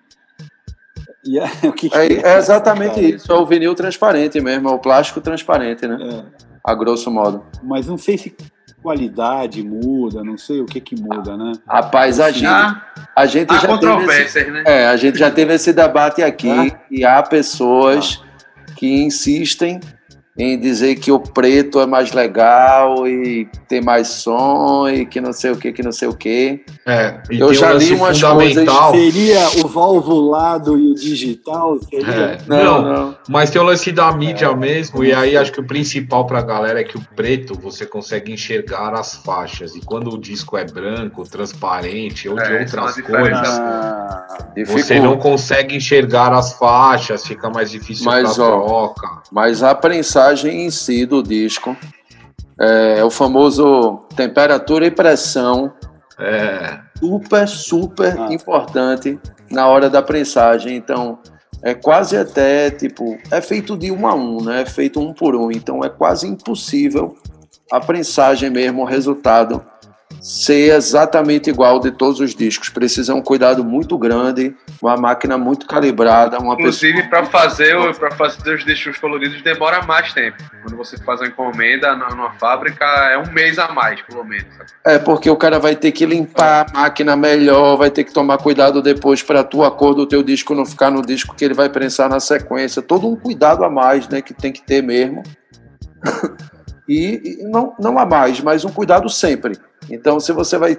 E 1.25 1.39
é- 1.39 1.43
o 1.67 1.71
que 1.73 1.89
que 1.89 1.97
É, 1.97 2.33
é 2.33 2.37
exatamente 2.37 2.95
cara? 2.95 3.01
isso, 3.07 3.31
é 3.31 3.35
o 3.35 3.45
vinil 3.45 3.73
transparente 3.75 4.39
mesmo, 4.41 4.69
é 4.69 4.71
o 4.71 4.79
plástico 4.79 5.21
transparente, 5.21 5.87
né? 5.87 5.97
É, 6.01 6.23
A 6.63 6.73
grosso 6.75 7.09
modo. 7.09 7.45
mas 7.63 7.87
não 7.87 7.97
sei 7.97 8.17
se 8.17 8.35
qualidade 8.81 9.63
muda, 9.63 10.21
não 10.25 10.37
sei 10.37 10.59
o 10.59 10.65
que 10.65 10.81
que 10.81 10.93
muda, 11.01 11.37
né? 11.37 11.53
Rapaz, 11.65 12.19
a 12.19 12.29
gente, 12.31 12.41
Já 12.41 12.85
a 13.15 13.25
gente 13.25 13.49
há 13.49 13.55
já 13.55 13.61
teve 13.61 13.73
esse, 13.75 13.87
controvérsias, 13.87 14.47
né? 14.53 14.63
é, 14.67 14.87
a 14.87 14.97
gente 14.97 15.17
já 15.17 15.31
teve 15.31 15.53
esse 15.53 15.71
debate 15.71 16.21
aqui 16.21 16.49
Ah. 16.49 16.81
e 16.91 17.05
há 17.05 17.23
pessoas 17.23 18.21
que 18.75 19.03
insistem 19.03 19.79
em 20.35 20.59
dizer 20.59 20.95
que 20.95 21.11
o 21.11 21.19
preto 21.19 21.79
é 21.79 21.85
mais 21.85 22.11
legal 22.11 23.07
e 23.07 23.47
tem 23.67 23.81
mais 23.81 24.07
som 24.07 24.89
e 24.89 25.05
que 25.05 25.21
não 25.21 25.31
sei 25.31 25.51
o 25.51 25.55
que, 25.55 25.71
que 25.71 25.83
não 25.83 25.91
sei 25.91 26.07
o 26.07 26.15
que. 26.15 26.63
É, 26.87 27.21
e 27.29 27.39
Eu 27.39 27.53
já 27.53 27.71
li 27.71 27.93
umas 27.93 28.19
fundamental. 28.19 28.91
Seria 28.93 29.47
o 29.63 29.67
valvulado 29.67 30.77
e 30.77 30.91
o 30.91 30.95
digital? 30.95 31.77
Seria... 31.87 32.11
É, 32.11 32.37
Não, 32.47 32.63
não, 32.63 32.81
não. 32.81 33.17
mas 33.29 33.51
tem 33.51 33.61
o 33.61 33.65
lance 33.65 33.91
da 33.91 34.11
mídia 34.11 34.47
É, 34.47 34.55
mesmo, 34.55 35.03
e 35.03 35.13
aí 35.13 35.37
acho 35.37 35.51
que 35.51 35.59
o 35.59 35.67
principal 35.67 36.25
pra 36.25 36.41
galera 36.41 36.81
é 36.81 36.83
que 36.83 36.97
o 36.97 37.01
preto 37.15 37.53
você 37.59 37.85
consegue 37.85 38.33
enxergar 38.33 38.93
as 38.95 39.15
faixas, 39.17 39.75
e 39.75 39.81
quando 39.81 40.09
o 40.09 40.17
disco 40.17 40.57
é 40.57 40.65
branco, 40.65 41.23
transparente 41.29 42.27
ou 42.27 42.35
de 42.35 42.41
É, 42.41 42.57
é 42.57 42.59
outras 42.61 43.01
cores, 43.01 43.37
Ah, 43.37 44.27
você 44.65 44.99
não 44.99 45.17
consegue 45.17 45.75
enxergar 45.75 46.33
as 46.33 46.53
faixas, 46.53 47.23
fica 47.25 47.49
mais 47.51 47.69
difícil 47.69 48.05
Mas, 48.05 48.39
ó, 48.39 48.61
troca. 48.61 49.21
Mas 49.31 49.61
a 49.61 49.75
prensagem 49.75 50.22
em 50.51 50.69
si 50.69 51.05
do 51.05 51.21
disco 51.21 51.75
é 52.59 53.03
o 53.03 53.09
famoso 53.09 54.01
temperatura 54.15 54.85
e 54.85 54.91
pressão 54.91 55.73
É. 56.19 56.79
super, 56.99 57.47
super 57.47 58.19
Ah. 58.19 58.33
importante 58.33 59.19
na 59.51 59.67
hora 59.67 59.89
da 59.89 60.01
prensagem. 60.01 60.75
Então, 60.75 61.17
é 61.63 61.73
quase 61.73 62.15
até, 62.15 62.69
tipo, 62.69 63.17
é 63.31 63.41
feito 63.41 63.75
de 63.75 63.91
um 63.91 64.05
a 64.07 64.13
um, 64.13 64.43
né? 64.43 64.61
É 64.61 64.65
feito 64.65 64.99
um 64.99 65.13
por 65.13 65.35
um. 65.35 65.51
Então, 65.51 65.83
é 65.83 65.89
quase 65.89 66.27
impossível 66.27 67.15
a 67.71 67.79
prensagem 67.79 68.49
mesmo, 68.49 68.83
o 68.83 68.85
resultado, 68.85 69.63
ser 70.23 70.73
exatamente 70.73 71.49
igual 71.49 71.81
de 71.81 71.91
todos 71.91 72.21
os 72.21 72.33
discos. 72.33 72.69
Precisa 72.69 73.13
um 73.13 73.21
cuidado 73.21 73.61
muito 73.61 73.97
grande, 73.97 74.55
uma 74.81 74.95
máquina 74.95 75.37
muito 75.37 75.67
calibrada, 75.67 76.39
uma 76.39 76.55
pessoa... 76.55 76.69
Inclusive, 76.91 77.09
para 77.09 77.25
fazer, 77.25 77.75
pra 77.95 78.09
fazer 78.11 78.55
os 78.55 78.63
discos 78.63 78.97
coloridos 78.97 79.41
demora 79.41 79.81
mais 79.85 80.13
tempo. 80.13 80.37
Quando 80.61 80.77
você 80.77 80.97
faz 81.03 81.19
uma 81.19 81.27
encomenda 81.27 81.93
na- 81.93 82.09
numa 82.11 82.31
fábrica, 82.39 82.85
é 82.85 83.17
um 83.17 83.29
mês 83.33 83.59
a 83.59 83.67
mais, 83.73 84.01
pelo 84.03 84.23
menos. 84.23 84.45
É, 84.85 84.97
porque 84.97 85.29
o 85.29 85.35
cara 85.35 85.59
vai 85.59 85.75
ter 85.75 85.91
que 85.91 86.05
limpar 86.05 86.67
a 86.69 86.79
máquina 86.79 87.17
melhor, 87.17 87.75
vai 87.75 87.91
ter 87.91 88.05
que 88.05 88.13
tomar 88.13 88.37
cuidado 88.37 88.81
depois 88.81 89.21
para 89.21 89.41
a 89.41 89.43
tua 89.43 89.69
cor 89.71 89.93
do 89.93 90.07
teu 90.07 90.23
disco 90.23 90.55
não 90.55 90.65
ficar 90.65 90.89
no 90.89 91.01
disco 91.01 91.35
que 91.35 91.43
ele 91.43 91.53
vai 91.53 91.67
prensar 91.67 92.07
na 92.09 92.21
sequência. 92.21 92.81
Todo 92.81 93.09
um 93.09 93.17
cuidado 93.17 93.65
a 93.65 93.69
mais, 93.69 94.07
né, 94.07 94.21
que 94.21 94.33
tem 94.33 94.53
que 94.53 94.61
ter 94.63 94.81
mesmo. 94.81 95.21
e 96.87 97.39
e 97.41 97.43
não, 97.43 97.73
não 97.79 97.97
a 97.99 98.05
mais, 98.05 98.39
mas 98.41 98.63
um 98.65 98.69
cuidado 98.71 99.09
sempre. 99.09 99.57
Então, 99.89 100.19
se 100.19 100.31
você 100.31 100.57
vai, 100.57 100.77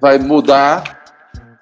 vai 0.00 0.18
mudar 0.18 0.82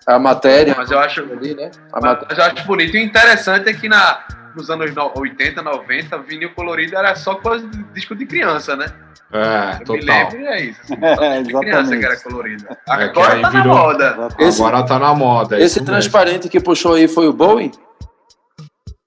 a 0.07 0.19
matéria 0.19 0.75
Mas 0.77 0.91
eu 0.91 0.99
acho, 0.99 1.21
ali, 1.21 1.55
né? 1.55 1.71
A 1.93 2.01
mas 2.01 2.03
matéria, 2.05 2.43
eu 2.43 2.47
acho 2.47 2.67
bonito. 2.67 2.97
E 2.97 3.01
o 3.01 3.05
interessante 3.05 3.69
é 3.69 3.75
que 3.75 3.89
na, 3.89 4.25
nos 4.57 4.71
anos 4.71 4.95
no- 4.95 5.13
80, 5.17 5.61
90, 5.63 6.19
vinil 6.19 6.55
colorido 6.55 6.97
era 6.97 7.15
só 7.15 7.35
coisa 7.35 7.67
de 7.69 7.83
disco 7.93 8.15
de 8.15 8.25
criança, 8.25 8.75
né? 8.75 8.87
É, 9.31 9.75
Eu 9.87 9.95
me 9.95 10.01
total. 10.01 10.31
lembro, 10.31 10.47
é 10.47 10.61
isso. 10.63 10.81
Assim, 10.83 10.95
É, 11.05 11.43
de 11.43 11.53
criança 11.53 11.97
que 11.97 12.05
era 12.05 12.15
exatamente. 12.15 12.23
colorida. 12.25 12.69
É, 12.71 12.75
que 12.75 12.91
Agora 12.91 13.35
aí 13.35 13.43
tá 13.43 13.51
na 13.51 13.61
virou- 13.63 13.77
moda. 13.77 14.29
Esse- 14.39 14.63
Agora 14.63 14.83
tá 14.87 14.99
na 14.99 15.15
moda. 15.15 15.57
é 15.57 15.59
esse 15.59 15.67
isso 15.67 15.81
mesmo. 15.81 15.93
transparente 15.93 16.49
que 16.49 16.59
puxou 16.61 16.95
aí 16.95 17.07
foi 17.07 17.29
o 17.29 17.33
Bowie? 17.35 17.71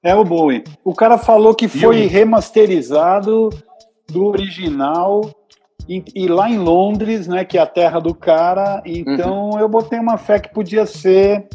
É 0.03 0.13
o 0.13 0.23
Bowie. 0.23 0.63
O 0.83 0.93
cara 0.93 1.17
falou 1.17 1.55
que 1.55 1.67
foi 1.67 2.05
remasterizado 2.05 3.49
do 4.11 4.25
original 4.25 5.21
e, 5.87 6.03
e 6.15 6.27
lá 6.27 6.49
em 6.49 6.57
Londres, 6.57 7.27
né, 7.27 7.43
que 7.43 7.57
é 7.57 7.61
a 7.61 7.65
terra 7.65 7.99
do 7.99 8.13
cara. 8.13 8.81
Então 8.85 9.59
eu 9.59 9.67
botei 9.67 9.99
uma 9.99 10.17
fé 10.17 10.39
que 10.39 10.53
podia 10.53 10.85
ser 10.85 11.47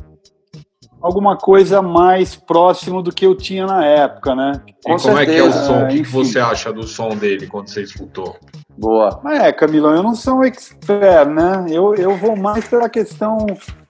alguma 1.01 1.37
coisa 1.37 1.81
mais 1.81 2.35
próximo 2.35 3.03
do 3.03 3.13
que 3.13 3.27
eu 3.27 3.35
tinha 3.35 3.67
na 3.67 3.85
época, 3.85 4.35
né? 4.35 4.61
E 4.67 4.91
Com 4.91 4.97
como 4.97 5.19
é 5.19 5.27
que 5.27 5.37
é 5.37 5.43
o 5.43 5.53
certeza, 5.53 5.65
som? 5.65 5.85
O 5.85 5.89
que, 5.89 5.99
enfim. 6.01 6.11
você 6.11 6.39
acha 6.39 6.73
do 6.73 6.83
som 6.83 7.11
dele 7.11 7.47
quando 7.47 7.69
você 7.69 7.83
escutou? 7.83 8.37
Boa. 8.77 9.21
Mas 9.23 9.41
é, 9.41 9.53
Camilão, 9.53 9.95
eu 9.95 10.03
não 10.03 10.15
sou 10.15 10.39
um 10.39 10.45
expert, 10.45 11.29
né? 11.29 11.67
Eu, 11.71 11.95
eu 11.95 12.17
vou 12.17 12.37
mais 12.37 12.67
pela 12.69 12.89
questão 12.89 13.39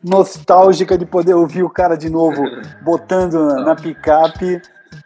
nostálgica 0.05 0.97
de 0.97 1.05
poder 1.07 1.35
ouvir 1.35 1.63
o 1.63 1.71
cara 1.71 1.97
de 1.97 2.09
novo 2.09 2.43
botando 2.85 3.47
na 3.65 3.75
picape. 3.75 4.61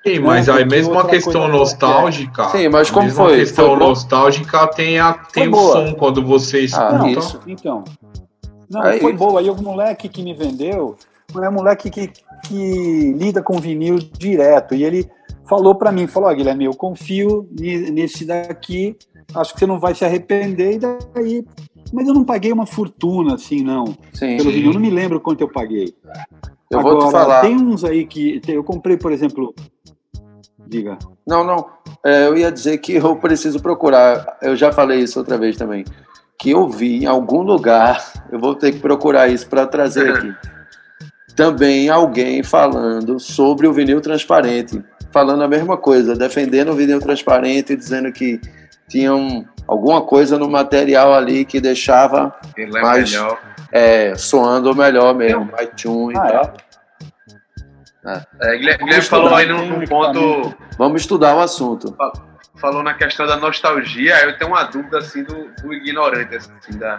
Sim, 0.06 0.18
mas 0.20 0.48
aí 0.48 0.64
mesmo 0.64 0.98
a 0.98 1.06
questão 1.06 1.46
nostálgica. 1.48 2.48
Sim, 2.50 2.68
mas 2.68 2.88
a 2.88 2.92
como 2.92 3.06
mesma 3.06 3.24
foi? 3.24 3.36
questão 3.38 3.68
Foi 3.68 3.78
nostálgica 3.78 4.66
tem, 4.68 4.98
a, 4.98 5.12
tem 5.12 5.48
o 5.48 5.50
boa. 5.50 5.72
som 5.72 5.94
quando 5.94 6.24
você 6.24 6.60
escuta. 6.60 6.86
Ah, 6.86 6.98
não, 6.98 7.06
isso. 7.08 7.40
então. 7.46 7.84
Não, 8.70 8.82
É 8.86 8.98
foi 8.98 9.12
boa. 9.12 9.40
Aí 9.40 9.50
o 9.50 9.56
moleque 9.60 10.08
que 10.08 10.22
me 10.22 10.32
vendeu 10.32 10.96
é 11.42 11.48
um 11.48 11.52
moleque 11.52 11.90
que, 11.90 12.10
que 12.44 13.12
lida 13.18 13.42
com 13.42 13.58
vinil 13.58 13.98
direto. 13.98 14.74
E 14.74 14.84
ele 14.84 15.10
falou 15.48 15.74
pra 15.74 15.92
mim, 15.92 16.06
falou, 16.06 16.30
ó, 16.30 16.34
Guilherme, 16.34 16.64
eu 16.64 16.74
confio 16.74 17.48
nesse 17.58 18.24
daqui, 18.24 18.96
acho 19.34 19.52
que 19.52 19.58
você 19.58 19.66
não 19.66 19.80
vai 19.80 19.94
se 19.94 20.04
arrepender, 20.04 20.74
e 20.74 20.78
daí... 20.78 21.44
Mas 21.92 22.06
eu 22.06 22.14
não 22.14 22.22
paguei 22.22 22.52
uma 22.52 22.66
fortuna, 22.66 23.34
assim, 23.34 23.64
não. 23.64 23.84
Sim. 24.12 24.36
Pelo 24.36 24.52
vinil, 24.52 24.68
eu 24.70 24.74
não 24.74 24.80
me 24.80 24.90
lembro 24.90 25.20
quanto 25.20 25.40
eu 25.40 25.48
paguei. 25.48 25.92
Eu 26.70 26.80
vou 26.80 26.98
te 26.98 27.04
Agora, 27.08 27.10
falar. 27.24 27.40
tem 27.42 27.56
uns 27.56 27.84
aí 27.84 28.06
que... 28.06 28.40
tem- 28.40 28.54
Eu 28.54 28.64
comprei, 28.64 28.96
por 28.96 29.10
exemplo... 29.12 29.54
Diga. 30.66 30.96
Não, 31.26 31.42
não. 31.42 31.66
É, 32.04 32.26
eu 32.28 32.36
ia 32.36 32.50
dizer 32.52 32.78
que 32.78 32.94
eu 32.94 33.16
preciso 33.16 33.60
procurar. 33.60 34.38
Eu 34.40 34.54
já 34.54 34.70
falei 34.70 35.00
isso 35.00 35.18
outra 35.18 35.36
vez 35.36 35.56
também. 35.56 35.84
Que 36.38 36.50
eu 36.50 36.68
vi 36.68 37.02
em 37.02 37.06
algum 37.06 37.42
lugar. 37.42 38.00
Eu 38.30 38.38
vou 38.38 38.54
ter 38.54 38.70
que 38.72 38.78
procurar 38.78 39.28
isso 39.28 39.48
para 39.48 39.66
trazer 39.66 40.08
aqui. 40.10 40.32
Também 41.36 41.88
alguém 41.88 42.42
falando 42.42 43.18
sobre 43.18 43.66
o 43.66 43.72
vinil 43.72 44.00
transparente. 44.00 44.82
Falando 45.10 45.42
a 45.42 45.48
mesma 45.48 45.76
coisa, 45.76 46.14
defendendo 46.14 46.70
o 46.70 46.74
vinil 46.74 47.00
transparente, 47.00 47.74
dizendo 47.74 48.12
que 48.12 48.40
tinham 48.88 49.44
alguma 49.66 50.02
coisa 50.02 50.38
no 50.38 50.48
material 50.50 51.14
ali 51.14 51.44
que 51.44 51.60
deixava 51.60 52.34
Ele 52.56 52.76
é 52.76 52.82
Mas- 52.82 53.10
melhor. 53.10 53.38
É, 53.72 54.14
soando 54.16 54.74
melhor 54.74 55.14
mesmo, 55.14 55.44
mais 55.52 55.68
tune 55.76 56.14
e 56.14 56.18
Ah, 56.18 56.22
tal. 56.30 56.56
é? 58.06 58.26
É, 58.40 58.56
Guilherme, 58.56 58.84
Guilherme 58.84 59.02
falou 59.06 59.34
aí 59.34 59.46
num, 59.46 59.78
um 59.82 59.84
ponto. 59.86 60.54
Vamos 60.78 61.02
estudar 61.02 61.34
o 61.36 61.40
assunto. 61.40 61.94
falou 62.56 62.82
na 62.82 62.94
questão 62.94 63.26
da 63.26 63.36
nostalgia, 63.36 64.16
eu 64.24 64.36
tenho 64.38 64.50
uma 64.50 64.64
dúvida 64.64 64.98
assim 64.98 65.22
do, 65.22 65.50
do 65.62 65.72
ignorante, 65.72 66.36
assim, 66.36 66.78
da. 66.78 66.98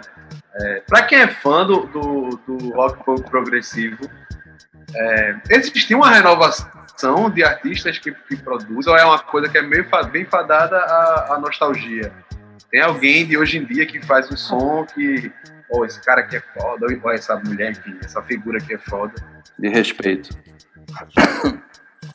É, 0.54 0.82
pra 0.86 1.02
quem 1.02 1.20
é 1.20 1.28
fã 1.28 1.64
do, 1.66 1.86
do, 1.86 2.40
do 2.46 2.70
rock 2.74 3.02
pro- 3.04 3.22
progressivo, 3.22 3.98
é, 4.94 5.34
existia 5.50 5.96
uma 5.96 6.10
renovação 6.10 7.30
de 7.30 7.42
artistas 7.42 7.98
que, 7.98 8.12
que 8.12 8.36
produzem, 8.36 8.92
ou 8.92 8.98
é 8.98 9.04
uma 9.04 9.18
coisa 9.18 9.48
que 9.48 9.56
é 9.58 9.62
meio 9.62 9.88
fa- 9.88 10.02
bem 10.02 10.24
fadada 10.24 10.76
à, 10.76 11.34
à 11.34 11.38
nostalgia? 11.38 12.12
Tem 12.70 12.80
alguém 12.80 13.26
de 13.26 13.36
hoje 13.36 13.58
em 13.58 13.64
dia 13.64 13.84
que 13.86 14.00
faz 14.04 14.30
um 14.30 14.36
som 14.36 14.84
que. 14.86 15.32
Pô, 15.72 15.86
esse 15.86 15.98
cara 16.02 16.20
aqui 16.20 16.36
é 16.36 16.40
foda, 16.40 16.86
ou 17.02 17.10
essa 17.10 17.34
mulher, 17.36 17.70
enfim, 17.70 17.96
essa 18.04 18.22
figura 18.22 18.58
aqui 18.58 18.74
é 18.74 18.78
foda. 18.78 19.14
De 19.58 19.70
respeito. 19.70 20.36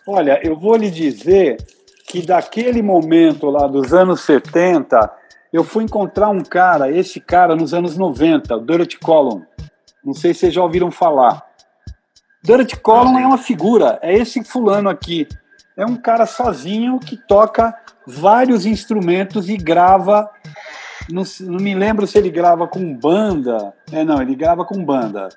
Olha, 0.05 0.39
eu 0.45 0.55
vou 0.55 0.75
lhe 0.75 0.91
dizer 0.91 1.57
que 2.07 2.23
daquele 2.23 2.83
momento 2.83 3.49
lá 3.49 3.65
dos 3.65 3.95
anos 3.95 4.21
70, 4.21 5.11
eu 5.51 5.63
fui 5.63 5.83
encontrar 5.83 6.29
um 6.29 6.43
cara, 6.43 6.91
esse 6.91 7.19
cara 7.19 7.55
nos 7.55 7.73
anos 7.73 7.97
90, 7.97 8.55
o 8.55 8.63
Dirty 8.63 8.99
Column. 8.99 9.43
Não 10.05 10.13
sei 10.13 10.35
se 10.35 10.41
vocês 10.41 10.53
já 10.53 10.61
ouviram 10.61 10.91
falar. 10.91 11.43
Dirty 12.43 12.77
Column 12.77 13.19
é 13.19 13.25
uma 13.25 13.39
figura, 13.39 13.97
é 14.03 14.13
esse 14.13 14.43
fulano 14.43 14.87
aqui. 14.87 15.27
É 15.75 15.85
um 15.85 15.95
cara 15.95 16.27
sozinho 16.27 16.99
que 16.99 17.17
toca 17.17 17.75
vários 18.05 18.67
instrumentos 18.67 19.49
e 19.49 19.57
grava. 19.57 20.29
Não, 21.09 21.23
não 21.41 21.59
me 21.59 21.73
lembro 21.73 22.05
se 22.05 22.17
ele 22.17 22.29
grava 22.29 22.67
com 22.67 22.93
banda. 22.93 23.73
É, 23.91 24.03
não, 24.03 24.21
ele 24.21 24.35
grava 24.35 24.65
com 24.65 24.83
banda. 24.83 25.29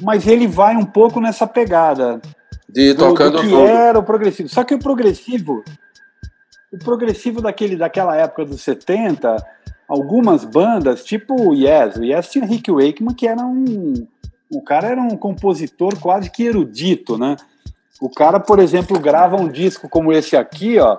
Mas 0.00 0.26
ele 0.26 0.46
vai 0.46 0.76
um 0.76 0.84
pouco 0.84 1.20
nessa 1.20 1.46
pegada 1.46 2.20
De 2.68 2.92
do, 2.92 3.08
tocando 3.08 3.38
do 3.38 3.42
que 3.42 3.48
tudo. 3.48 3.66
era 3.66 3.98
o 3.98 4.02
progressivo. 4.02 4.48
Só 4.48 4.62
que 4.62 4.74
o 4.74 4.78
progressivo, 4.78 5.64
o 6.72 6.78
progressivo 6.78 7.40
daquele, 7.40 7.76
daquela 7.76 8.16
época 8.16 8.44
dos 8.44 8.60
70, 8.62 9.36
algumas 9.88 10.44
bandas, 10.44 11.04
tipo 11.04 11.34
o 11.34 11.54
Yes, 11.54 11.96
o 11.96 12.04
Yes 12.04 12.28
tinha 12.28 12.44
Rick 12.44 12.70
Wakeman, 12.70 13.14
que 13.14 13.26
era 13.26 13.42
um. 13.44 14.06
O 14.50 14.62
cara 14.62 14.88
era 14.88 15.00
um 15.00 15.16
compositor 15.16 15.98
quase 15.98 16.30
que 16.30 16.44
erudito, 16.44 17.18
né? 17.18 17.36
O 18.00 18.08
cara, 18.08 18.38
por 18.38 18.58
exemplo, 18.58 18.98
grava 19.00 19.36
um 19.36 19.48
disco 19.48 19.88
como 19.88 20.12
esse 20.12 20.36
aqui, 20.36 20.78
ó. 20.78 20.98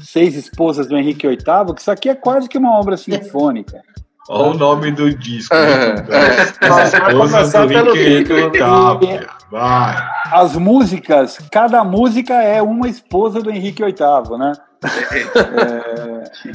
Seis 0.00 0.34
Esposas 0.34 0.86
do 0.86 0.96
Henrique 0.96 1.26
VIII, 1.26 1.74
que 1.74 1.80
isso 1.80 1.90
aqui 1.90 2.08
é 2.08 2.14
quase 2.14 2.48
que 2.48 2.58
uma 2.58 2.78
obra 2.78 2.96
sinfônica. 2.96 3.82
Olha 4.28 4.50
o 4.50 4.54
nome 4.54 4.90
do 4.90 5.14
disco. 5.14 5.54
É, 5.54 5.94
né? 5.94 6.06
é. 6.10 6.66
As 6.68 6.90
Vai 6.90 7.14
começar 7.14 7.68
pelo 7.68 7.92
título. 7.92 8.50
VIII. 8.50 9.26
Vai. 9.50 10.08
As 10.32 10.56
músicas, 10.56 11.38
cada 11.50 11.84
música 11.84 12.34
é 12.34 12.60
uma 12.60 12.88
esposa 12.88 13.40
do 13.40 13.50
Henrique 13.50 13.84
VIII, 13.84 14.38
né? 14.38 14.52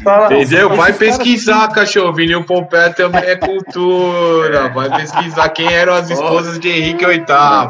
Fala- 0.04 0.34
Entendeu? 0.34 0.70
Vai 0.76 0.94
pesquisar, 0.94 1.68
cachorro. 1.70 2.14
Vinil 2.14 2.44
Pompeia 2.44 2.92
também 2.94 3.22
é 3.24 3.36
cultura. 3.36 4.70
Vai 4.70 4.90
pesquisar 5.02 5.50
quem 5.50 5.72
eram 5.72 5.94
as 5.94 6.10
esposas 6.10 6.60
de 6.60 6.70
Henrique 6.70 7.06
VIII. 7.06 7.26
Tá 7.26 7.68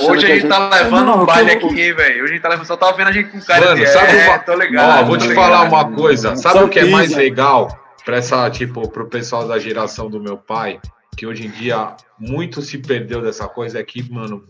Hoje 0.00 0.26
que 0.26 0.32
a 0.32 0.34
gente 0.36 0.48
tá 0.48 0.68
levando 0.68 1.06
Não, 1.06 1.22
um 1.22 1.26
baile 1.26 1.56
tô- 1.56 1.66
aqui, 1.66 1.80
hein, 1.80 1.94
velho. 1.94 2.22
Hoje 2.24 2.32
a 2.32 2.34
gente 2.34 2.42
tá 2.42 2.48
levando, 2.48 2.66
só 2.66 2.76
tava 2.76 2.96
vendo 2.96 3.08
a 3.08 3.12
gente 3.12 3.30
com 3.30 3.40
cara 3.40 3.66
Mano, 3.66 3.76
de 3.80 3.86
sabe 3.88 4.16
é, 4.18 4.28
uma- 4.28 4.38
tô 4.38 4.54
ligado. 4.54 5.00
Ó, 5.02 5.04
vou 5.04 5.16
tô 5.18 5.24
te 5.24 5.28
ligado. 5.28 5.44
falar 5.44 5.62
uma 5.68 5.90
coisa. 5.92 6.36
Sabe 6.36 6.58
Só 6.58 6.64
o 6.64 6.68
que 6.68 6.78
é 6.78 6.84
mais 6.86 7.14
legal 7.14 7.68
para 8.04 8.16
essa, 8.16 8.48
tipo, 8.50 8.88
pro 8.88 9.08
pessoal 9.08 9.46
da 9.46 9.58
geração 9.58 10.08
do 10.10 10.20
meu 10.20 10.36
pai, 10.36 10.80
que 11.16 11.26
hoje 11.26 11.46
em 11.46 11.50
dia 11.50 11.94
muito 12.18 12.62
se 12.62 12.78
perdeu 12.78 13.20
dessa 13.22 13.46
coisa 13.48 13.78
é 13.78 13.82
que, 13.82 14.02
mano, 14.12 14.44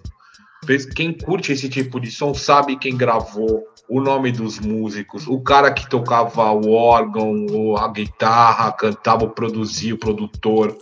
quem 0.94 1.12
curte 1.12 1.52
esse 1.52 1.68
tipo 1.68 1.98
de 2.00 2.10
som 2.10 2.32
sabe 2.34 2.76
quem 2.76 2.96
gravou, 2.96 3.64
o 3.92 4.00
nome 4.00 4.32
dos 4.32 4.58
músicos, 4.58 5.26
o 5.26 5.38
cara 5.38 5.70
que 5.70 5.86
tocava 5.86 6.50
o 6.50 6.72
órgão, 6.72 7.44
ou 7.52 7.76
a 7.76 7.86
guitarra, 7.88 8.72
cantava, 8.72 9.28
produzia, 9.28 9.94
o 9.94 9.98
produtor, 9.98 10.74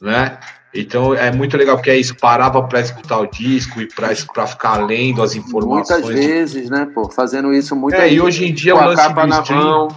né? 0.00 0.38
Então 0.72 1.12
é 1.12 1.32
muito 1.32 1.56
legal 1.56 1.76
porque 1.76 1.90
é 1.90 1.96
isso, 1.96 2.16
parava 2.16 2.62
para 2.62 2.80
escutar 2.80 3.18
o 3.18 3.26
disco 3.26 3.80
e 3.80 3.88
para 3.88 4.46
ficar 4.46 4.86
lendo 4.86 5.24
as 5.24 5.34
informações. 5.34 6.04
Muitas 6.04 6.24
vezes, 6.24 6.70
né, 6.70 6.88
pô? 6.94 7.10
Fazendo 7.10 7.52
isso 7.52 7.74
muitas 7.74 8.00
É, 8.00 8.12
e 8.12 8.20
hoje 8.20 8.46
em 8.46 8.54
dia 8.54 8.76
o 8.76 8.78
a 8.78 8.86
lance 8.86 9.02
capa 9.02 9.22
do 9.22 9.28
na 9.28 9.40
stream, 9.40 9.60
mão. 9.60 9.88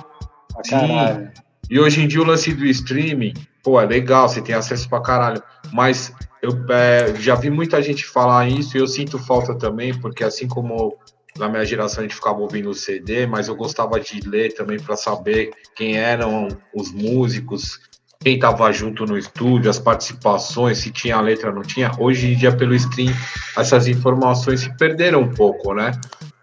Pra 0.51 0.63
Sim. 0.63 0.71
caralho. 0.71 1.31
E 1.69 1.79
hoje 1.79 2.01
em 2.01 2.07
dia 2.07 2.21
o 2.21 2.25
lance 2.25 2.51
do 2.51 2.65
streaming 2.65 3.33
pô, 3.65 3.79
é 3.79 3.85
legal, 3.85 4.27
você 4.27 4.41
tem 4.41 4.53
acesso 4.55 4.89
pra 4.89 5.01
caralho. 5.01 5.41
Mas 5.71 6.11
eu 6.41 6.51
é, 6.69 7.13
já 7.19 7.35
vi 7.35 7.49
muita 7.49 7.81
gente 7.81 8.05
falar 8.05 8.47
isso 8.47 8.75
e 8.75 8.79
eu 8.79 8.87
sinto 8.87 9.17
falta 9.17 9.55
também, 9.55 9.93
porque 9.99 10.23
assim 10.23 10.47
como 10.47 10.95
na 11.37 11.49
minha 11.49 11.65
geração 11.65 11.99
a 11.99 12.03
gente 12.03 12.15
ficava 12.15 12.39
ouvindo 12.39 12.69
o 12.69 12.73
CD, 12.73 13.25
mas 13.27 13.47
eu 13.47 13.55
gostava 13.55 13.99
de 13.99 14.21
ler 14.27 14.53
também 14.53 14.79
para 14.79 14.95
saber 14.95 15.51
quem 15.75 15.97
eram 15.97 16.47
os 16.73 16.91
músicos, 16.93 17.79
quem 18.21 18.35
estava 18.35 18.71
junto 18.71 19.05
no 19.05 19.17
estúdio, 19.17 19.69
as 19.69 19.77
participações, 19.77 20.77
se 20.79 20.91
tinha 20.91 21.19
letra 21.19 21.49
ou 21.49 21.55
não 21.55 21.61
tinha. 21.61 21.91
Hoje 21.99 22.31
em 22.33 22.35
dia, 22.35 22.55
pelo 22.55 22.73
stream, 22.73 23.13
essas 23.57 23.87
informações 23.87 24.61
se 24.61 24.77
perderam 24.77 25.21
um 25.21 25.33
pouco, 25.33 25.73
né? 25.73 25.91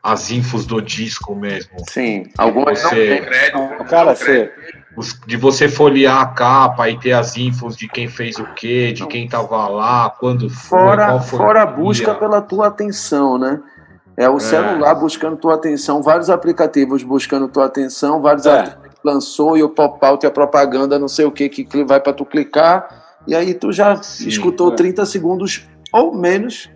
As 0.02 0.30
infos 0.30 0.66
do 0.66 0.80
disco 0.82 1.34
mesmo. 1.34 1.70
Sim, 1.88 2.24
algumas 2.36 2.80
Você- 2.80 3.08
não 3.08 3.16
tem. 3.16 3.24
Crédito, 3.24 3.58
Não, 3.58 3.84
cara, 3.86 4.14
você, 4.14 4.52
de 5.26 5.36
você 5.36 5.68
folhear 5.68 6.20
a 6.20 6.26
capa 6.26 6.90
e 6.90 6.98
ter 6.98 7.12
as 7.12 7.36
infos 7.36 7.76
de 7.76 7.88
quem 7.88 8.08
fez 8.08 8.36
o 8.38 8.44
quê, 8.54 8.92
de 8.92 9.06
quem 9.06 9.26
tava 9.28 9.68
lá, 9.68 10.10
quando 10.10 10.50
foi, 10.50 10.78
Fora, 10.78 11.06
qual 11.06 11.20
foi 11.22 11.38
fora 11.38 11.62
a 11.62 11.66
busca 11.66 12.14
pela 12.14 12.42
tua 12.42 12.66
atenção, 12.66 13.38
né? 13.38 13.60
É 14.16 14.28
o 14.28 14.38
celular 14.38 14.94
buscando 14.94 15.36
tua 15.36 15.54
atenção, 15.54 16.02
vários 16.02 16.28
aplicativos 16.28 17.02
buscando 17.02 17.48
tua 17.48 17.64
atenção, 17.66 18.20
vários 18.20 18.44
É. 18.46 18.52
aplicativos 18.60 18.92
que 19.00 19.08
lançou 19.08 19.56
e 19.56 19.62
o 19.62 19.68
pop-out 19.70 20.24
e 20.24 20.26
a 20.26 20.30
propaganda, 20.30 20.98
não 20.98 21.08
sei 21.08 21.24
o 21.24 21.32
que, 21.32 21.48
que 21.48 21.84
vai 21.84 21.98
para 22.00 22.12
tu 22.12 22.24
clicar, 22.24 23.02
e 23.26 23.34
aí 23.34 23.54
tu 23.54 23.72
já 23.72 23.96
Sim, 24.02 24.28
escutou 24.28 24.72
é. 24.72 24.76
30 24.76 25.06
segundos 25.06 25.66
ou 25.92 26.14
menos 26.14 26.70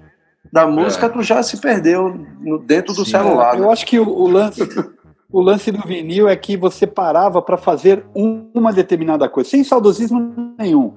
da 0.53 0.66
música, 0.66 1.07
É. 1.07 1.09
tu 1.09 1.22
já 1.22 1.42
se 1.42 1.59
perdeu 1.61 2.18
no- 2.40 2.59
dentro 2.59 2.94
do 2.94 3.05
Sim. 3.05 3.11
celular. 3.12 3.57
eu 3.59 3.66
né? 3.66 3.72
acho 3.72 3.85
que 3.87 3.99
o, 4.01 4.09
o 4.09 4.27
lance, 4.29 4.61
o 5.31 5.40
lance 5.40 5.70
do 5.70 5.83
vinil 5.87 6.29
é 6.29 6.37
que 6.37 6.57
você 6.57 6.87
parava 6.87 7.42
para 7.42 7.57
fazer 7.59 8.05
um- 8.14 8.49
uma 8.55 8.72
determinada 8.72 9.29
coisa, 9.29 9.51
sem 9.51 9.62
saudosismo 9.62 10.55
nenhum. 10.59 10.94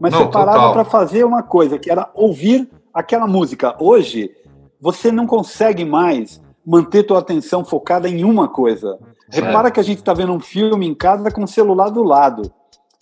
Mas 0.00 0.12
Não, 0.12 0.20
você 0.20 0.30
parava 0.30 0.72
para 0.72 0.84
fazer 0.84 1.22
uma 1.24 1.42
coisa, 1.42 1.78
que 1.78 1.90
era 1.90 2.08
ouvir 2.14 2.68
aquela 2.94 3.26
música. 3.26 3.76
Hoje, 3.78 4.30
você 4.82 5.12
não 5.12 5.26
consegue 5.28 5.84
mais 5.84 6.42
manter 6.66 7.04
tua 7.04 7.20
atenção 7.20 7.64
focada 7.64 8.08
em 8.08 8.24
uma 8.24 8.48
coisa. 8.48 8.98
Repara 9.30 9.70
que 9.70 9.78
a 9.78 9.82
gente 9.82 10.00
está 10.00 10.12
vendo 10.12 10.32
um 10.32 10.40
filme 10.40 10.86
em 10.86 10.94
casa 10.94 11.30
com 11.30 11.44
o 11.44 11.48
celular 11.48 11.88
do 11.90 12.02
lado. 12.02 12.52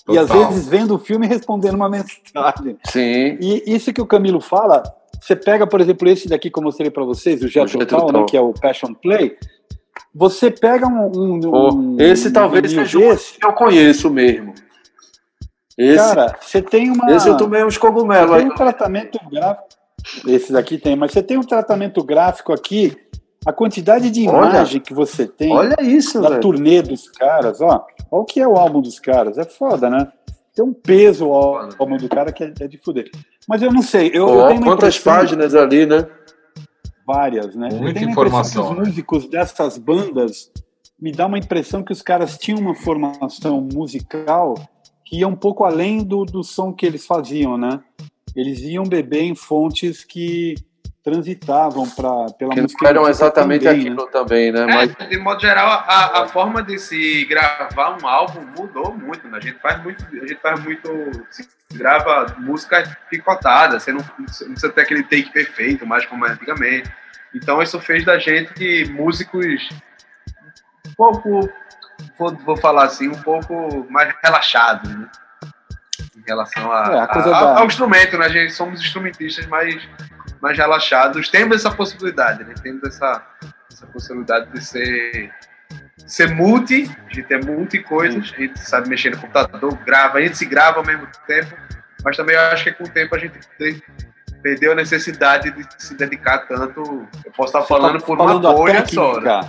E 0.09 0.19
às 0.19 0.29
Total. 0.29 0.49
vezes 0.51 0.69
vendo 0.69 0.95
o 0.95 0.99
filme 0.99 1.25
e 1.25 1.29
respondendo 1.29 1.75
uma 1.75 1.89
mensagem. 1.91 2.77
Sim, 2.85 3.39
E 3.41 3.63
isso 3.67 3.93
que 3.95 4.01
o 4.01 4.07
Camilo 4.07 4.41
fala, 4.41 4.83
você 5.21 5.35
pega, 5.35 5.67
por 5.67 5.81
exemplo, 5.81 6.07
esse 6.09 6.29
daqui 6.29 6.51
que 6.51 6.59
eu 6.59 6.63
mostrei 6.63 6.91
para 6.91 7.05
vocês, 7.05 7.43
o 7.43 7.49
Jet 7.49 7.73
Total, 7.73 8.01
Total. 8.07 8.21
né, 8.21 8.27
que 8.29 8.37
é 8.37 8.41
o 8.43 8.53
Passion 8.53 8.93
Play. 8.95 9.37
Você 10.15 10.51
pega 10.51 10.87
um. 10.87 11.07
um- 11.07 11.41
Pô, 11.41 11.75
um- 11.75 11.97
esse 11.99 12.31
talvez 12.31 12.71
vinil 12.73 12.87
seja 12.87 12.99
o 12.99 13.39
que 13.41 13.47
eu 13.47 13.53
conheço 13.55 14.11
mesmo. 14.11 14.53
Esse, 15.79 15.97
Cara, 16.15 16.37
você 16.41 16.61
tem 16.61 16.91
uma. 16.91 17.11
esse 17.13 17.29
eu 17.29 17.37
tomei 17.37 17.65
uns 17.65 17.79
cogumelos 17.79 18.37
tem 18.37 18.47
um 18.51 18.55
tratamento 18.55 19.19
gráfico. 19.31 19.69
Esse 20.27 20.53
daqui 20.53 20.79
tem, 20.79 20.97
mas 20.97 21.13
você 21.13 21.23
tem 21.23 21.39
um 21.39 21.43
tratamento 21.43 22.03
gráfico 22.03 22.53
aqui. 22.53 22.97
A 23.47 23.53
quantidade 23.53 24.11
de 24.11 24.29
Olha, 24.29 24.51
imagem 24.51 24.81
que 24.81 24.93
você 24.93 25.27
tem 25.27 25.51
Olha 25.51 25.77
isso, 25.81 26.21
da 26.21 26.29
velho. 26.29 26.41
turnê 26.43 26.83
dos 26.83 27.09
caras, 27.09 27.61
ó. 27.63 27.87
Olha 28.11 28.23
o 28.23 28.25
que 28.25 28.39
é 28.39 28.47
o 28.47 28.57
álbum 28.57 28.83
dos 28.83 28.99
caras. 28.99 29.39
É 29.39 29.45
foda, 29.45 29.89
né? 29.89 30.09
Tem 30.55 30.63
um 30.63 30.75
peso 30.75 31.29
o 31.29 31.35
álbum 31.35 31.97
do 31.97 32.09
cara 32.09 32.33
que 32.33 32.45
é, 32.45 32.53
é 32.61 32.69
de 32.69 32.77
fuder. 32.77 33.11
Mas 33.49 33.63
eu 33.63 33.73
não 33.73 33.81
sei. 33.81 34.09
Eu, 34.09 34.29
eu 34.29 34.39
Ó, 34.39 34.49
tenho 34.49 34.61
uma 34.61 34.73
quantas 34.73 34.99
páginas 34.99 35.55
ali, 35.55 35.87
né? 35.87 36.07
várias, 37.11 37.57
né? 37.57 37.69
Muita 37.73 38.01
eu 38.01 38.09
informação, 38.09 38.69
que 38.69 38.75
né? 38.75 38.83
os 38.83 38.89
músicos 38.89 39.29
dessas 39.29 39.77
bandas 39.77 40.51
me 41.01 41.11
dá 41.11 41.27
uma 41.27 41.39
impressão 41.39 41.83
que 41.83 41.93
os 41.93 42.03
caras 42.03 42.39
tinham 42.39 42.61
uma 42.61 42.75
formação 42.75 43.61
musical 43.61 44.55
que 45.05 45.19
ia 45.19 45.27
um 45.27 45.35
pouco 45.35 45.65
além 45.65 46.05
do, 46.05 46.25
do 46.25 46.45
som 46.45 46.73
que 46.73 46.87
eles 46.87 47.05
faziam, 47.05 47.59
né? 47.59 47.81
Eles 48.35 48.61
iam 48.61 48.85
beber 48.85 49.23
em 49.23 49.35
fontes 49.35 50.05
que 50.05 50.55
transitavam 51.03 51.89
pra, 51.89 52.27
pela 52.39 52.55
Que 52.55 52.61
música 52.61 52.85
não 52.85 52.91
eram 52.91 53.09
exatamente 53.09 53.65
também, 53.65 53.81
aquilo 53.81 54.07
também, 54.09 54.53
né? 54.53 54.63
É, 54.63 54.67
Mas 54.67 54.95
de 55.09 55.19
modo 55.19 55.41
geral, 55.41 55.67
a, 55.87 56.23
a 56.23 56.29
forma 56.29 56.63
de 56.63 56.79
se 56.79 57.25
gravar 57.25 57.97
um 58.01 58.07
álbum 58.07 58.43
mudou 58.57 58.95
muito, 58.95 59.27
né? 59.27 59.39
A 59.39 59.41
gente 59.41 59.59
faz 59.61 59.83
muito, 59.83 60.05
a 60.05 60.27
gente 60.27 60.41
faz 60.41 60.63
muito, 60.63 60.89
se 61.31 61.49
grava 61.73 62.35
música 62.39 62.97
picotada, 63.09 63.81
você 63.81 63.93
não, 63.93 64.05
não 64.19 64.27
precisa 64.27 64.69
ter 64.71 64.83
aquele 64.83 65.03
take 65.05 65.33
perfeito, 65.33 65.87
mais 65.87 66.05
como 66.05 66.27
é 66.27 66.33
antigamente. 66.33 66.91
Então 67.35 67.63
isso 67.63 67.81
fez 67.81 68.05
da 68.05 68.19
gente 68.19 68.91
músicos 68.91 69.69
um 70.87 70.93
pouco, 70.95 71.49
vou, 72.19 72.37
vou 72.45 72.57
falar 72.57 72.85
assim, 72.85 73.09
um 73.09 73.23
pouco 73.23 73.87
mais 73.89 74.15
relaxados, 74.23 74.91
né? 74.91 75.09
Em 76.31 76.33
relação 76.33 76.73
a, 76.73 76.93
É, 76.95 76.99
a 77.01 77.05
a- 77.05 77.07
da- 77.19 77.59
ao 77.61 77.67
instrumento, 77.67 78.17
né? 78.19 78.27
A 78.27 78.29
gente 78.29 78.53
somos 78.53 78.81
instrumentistas 78.81 79.47
mais, 79.47 79.77
mais 80.41 80.57
relaxados. 80.57 81.29
Temos 81.29 81.57
essa 81.57 81.71
possibilidade, 81.75 82.45
né? 82.45 82.55
Temos 82.63 82.83
essa, 82.85 83.23
essa 83.73 83.87
possibilidade 83.87 84.51
de 84.53 84.65
ser, 84.65 85.31
ser 86.07 86.31
multi, 86.35 86.91
a 87.11 87.15
gente 87.15 87.33
é 87.33 87.39
multi 87.39 87.79
coisas, 87.81 88.33
a 88.37 88.41
gente 88.41 88.59
sabe 88.61 88.89
mexer 88.89 89.11
no 89.11 89.19
computador, 89.19 89.73
grava, 89.85 90.19
a 90.19 90.21
gente 90.23 90.37
se 90.39 90.45
grava 90.47 90.79
ao 90.79 90.85
mesmo 90.87 91.07
tempo, 91.27 91.55
mas 92.05 92.17
também 92.17 92.35
eu 92.37 92.43
acho 92.43 92.65
que 92.65 92.73
com 92.73 92.85
o 92.85 92.89
tempo 92.89 93.15
a 93.15 93.19
gente 93.19 93.39
tem- 93.59 93.83
perdeu 94.43 94.73
a 94.73 94.75
necessidade 94.75 95.51
de 95.51 95.67
se 95.79 95.95
dedicar 95.95 96.39
tanto. 96.47 97.07
Eu 97.27 97.33
posso 97.33 97.49
estar 97.57 97.63
falando 97.63 98.01
Tá 98.01 98.07
por 98.07 98.17
falando 98.17 98.45
uma 98.45 98.55
bolha 98.55 98.85
só, 98.87 99.21
né? 99.21 99.41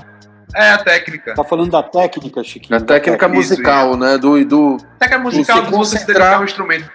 Técnica. 0.51 0.57
É 0.57 0.71
a 0.71 0.77
técnica. 0.77 1.33
Tá 1.35 1.43
falando 1.43 1.71
da 1.71 1.83
técnica, 1.83 2.43
Chiquinho. 2.43 2.79
na 2.79 2.85
técnica 2.85 3.25
Isso, 3.27 3.35
musical, 3.35 3.97
né? 3.97 4.17
Do, 4.17 4.43
do, 4.45 4.77
Técnica 4.99 5.19
musical 5.19 5.61
de 5.63 5.71
você 5.71 5.97
se 5.97 6.07
dedicar 6.07 6.35
ao 6.35 6.43
instrumento. 6.43 6.89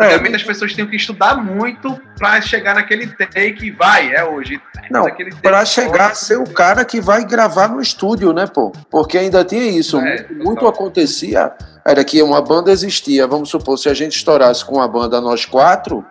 É. 0.00 0.04
Antigamente 0.04 0.36
as 0.36 0.44
pessoas 0.44 0.72
tinham 0.72 0.86
que 0.88 0.94
estudar 0.94 1.36
muito 1.42 2.00
pra 2.16 2.40
chegar 2.40 2.76
naquele 2.76 3.08
take 3.08 3.66
e 3.66 3.70
vai, 3.72 4.14
é 4.14 4.24
hoje. 4.24 4.60
Não, 4.90 5.04
para 5.42 5.64
chegar 5.64 6.12
a 6.12 6.14
ser 6.14 6.38
o 6.38 6.44
cara 6.44 6.84
que 6.84 7.00
vai 7.00 7.24
gravar 7.24 7.68
no 7.68 7.80
estúdio, 7.80 8.32
né, 8.32 8.46
pô? 8.46 8.72
Porque 8.90 9.18
ainda 9.18 9.44
tinha 9.44 9.64
isso. 9.64 9.98
É, 9.98 10.26
muito, 10.28 10.34
muito 10.44 10.68
acontecia. 10.68 11.52
Era 11.84 12.04
que 12.04 12.22
uma 12.22 12.40
banda 12.40 12.70
existia. 12.70 13.26
Vamos 13.26 13.50
supor, 13.50 13.76
se 13.76 13.88
a 13.88 13.94
gente 13.94 14.16
estourasse 14.16 14.64
com 14.64 14.80
a 14.80 14.86
banda 14.86 15.20
nós 15.20 15.44
quatro, 15.44 16.06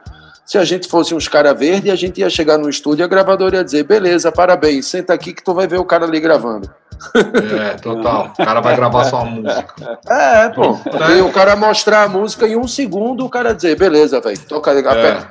se 0.48 0.58
a 0.58 0.64
gente 0.64 0.88
fosse 0.88 1.14
uns 1.14 1.28
cara 1.28 1.54
verde, 1.54 1.92
a 1.92 1.96
gente 1.96 2.22
ia 2.22 2.30
chegar 2.30 2.58
no 2.58 2.70
estúdio 2.70 3.04
e 3.04 3.06
a 3.06 3.08
gravadora 3.08 3.58
ia 3.58 3.64
dizer: 3.66 3.84
beleza, 3.84 4.32
parabéns, 4.32 4.86
senta 4.86 5.14
aqui 5.14 5.34
que 5.34 5.44
tu 5.44 5.54
vai 5.54 5.68
ver 5.68 5.78
o 5.78 5.84
cara 5.86 6.06
ali 6.06 6.22
gravando. 6.22 6.74
É, 7.62 7.74
total. 7.76 8.34
O 8.40 8.44
cara 8.44 8.62
vai 8.62 8.76
gravar 8.76 9.04
sua 9.04 9.26
música. 9.26 10.00
É, 10.10 10.50
pô. 10.50 10.72
Né? 10.72 11.18
E 11.18 11.22
o 11.22 11.32
cara 11.32 11.56
mostrar 11.56 12.04
a 12.04 12.08
música 12.08 12.48
em 12.48 12.56
um 12.56 12.68
segundo, 12.68 13.26
o 13.26 13.30
cara 13.30 13.54
dizer: 13.54 13.78
beleza, 13.78 14.22
velho, 14.22 14.40
toca. 14.48 14.72
É. 14.72 15.28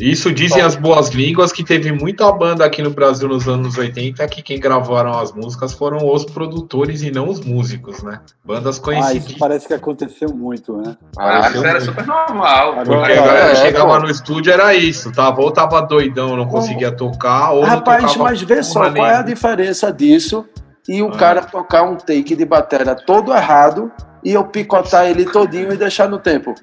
Isso 0.00 0.32
dizem 0.32 0.62
as 0.62 0.74
boas 0.74 1.10
línguas 1.10 1.52
que 1.52 1.62
teve 1.62 1.92
muita 1.92 2.30
banda 2.32 2.64
aqui 2.64 2.80
no 2.82 2.90
Brasil 2.90 3.28
nos 3.28 3.46
anos 3.46 3.76
80 3.76 4.26
que 4.28 4.42
quem 4.42 4.58
gravaram 4.58 5.18
as 5.18 5.30
músicas 5.32 5.72
foram 5.74 5.98
os 6.10 6.24
produtores 6.24 7.02
e 7.02 7.10
não 7.10 7.28
os 7.28 7.40
músicos, 7.40 8.02
né? 8.02 8.20
Bandas 8.44 8.66
Ah, 8.66 8.70
isso 8.70 8.82
conhecidas. 8.82 9.32
parece 9.38 9.66
que 9.68 9.74
aconteceu 9.74 10.30
muito, 10.34 10.76
né? 10.78 10.96
Ah, 11.18 11.50
isso 11.50 11.64
era 11.64 11.80
super 11.80 12.06
normal. 12.06 12.72
Agora- 12.80 12.84
Porque 12.86 13.12
a 13.12 13.14
É, 13.14 13.16
galera 13.26 13.50
é, 13.52 13.56
chegava 13.56 13.94
pô. 13.94 13.98
no 14.00 14.10
estúdio, 14.10 14.52
era 14.52 14.74
isso, 14.74 15.12
tava? 15.12 15.42
Ou 15.42 15.50
tava 15.50 15.80
doidão, 15.82 16.36
não 16.36 16.46
conseguia 16.46 16.90
tocar, 16.90 17.50
ou 17.52 17.62
Rapaz, 17.62 18.16
mas 18.16 18.40
vê 18.40 18.62
só 18.62 18.90
qual 18.90 19.06
é 19.06 19.16
a 19.16 19.22
diferença 19.22 19.92
disso 19.92 20.46
e 20.88 21.02
o 21.02 21.08
Ah. 21.08 21.16
cara 21.16 21.42
tocar 21.42 21.82
um 21.82 21.96
take 21.96 22.34
de 22.34 22.44
bateria 22.46 22.94
todo 22.94 23.32
errado 23.34 23.92
e 24.24 24.32
eu 24.32 24.44
picotar 24.44 25.06
ele 25.06 25.24
todinho 25.26 25.72
e 25.72 25.76
deixar 25.76 26.08
no 26.08 26.18
tempo. 26.18 26.54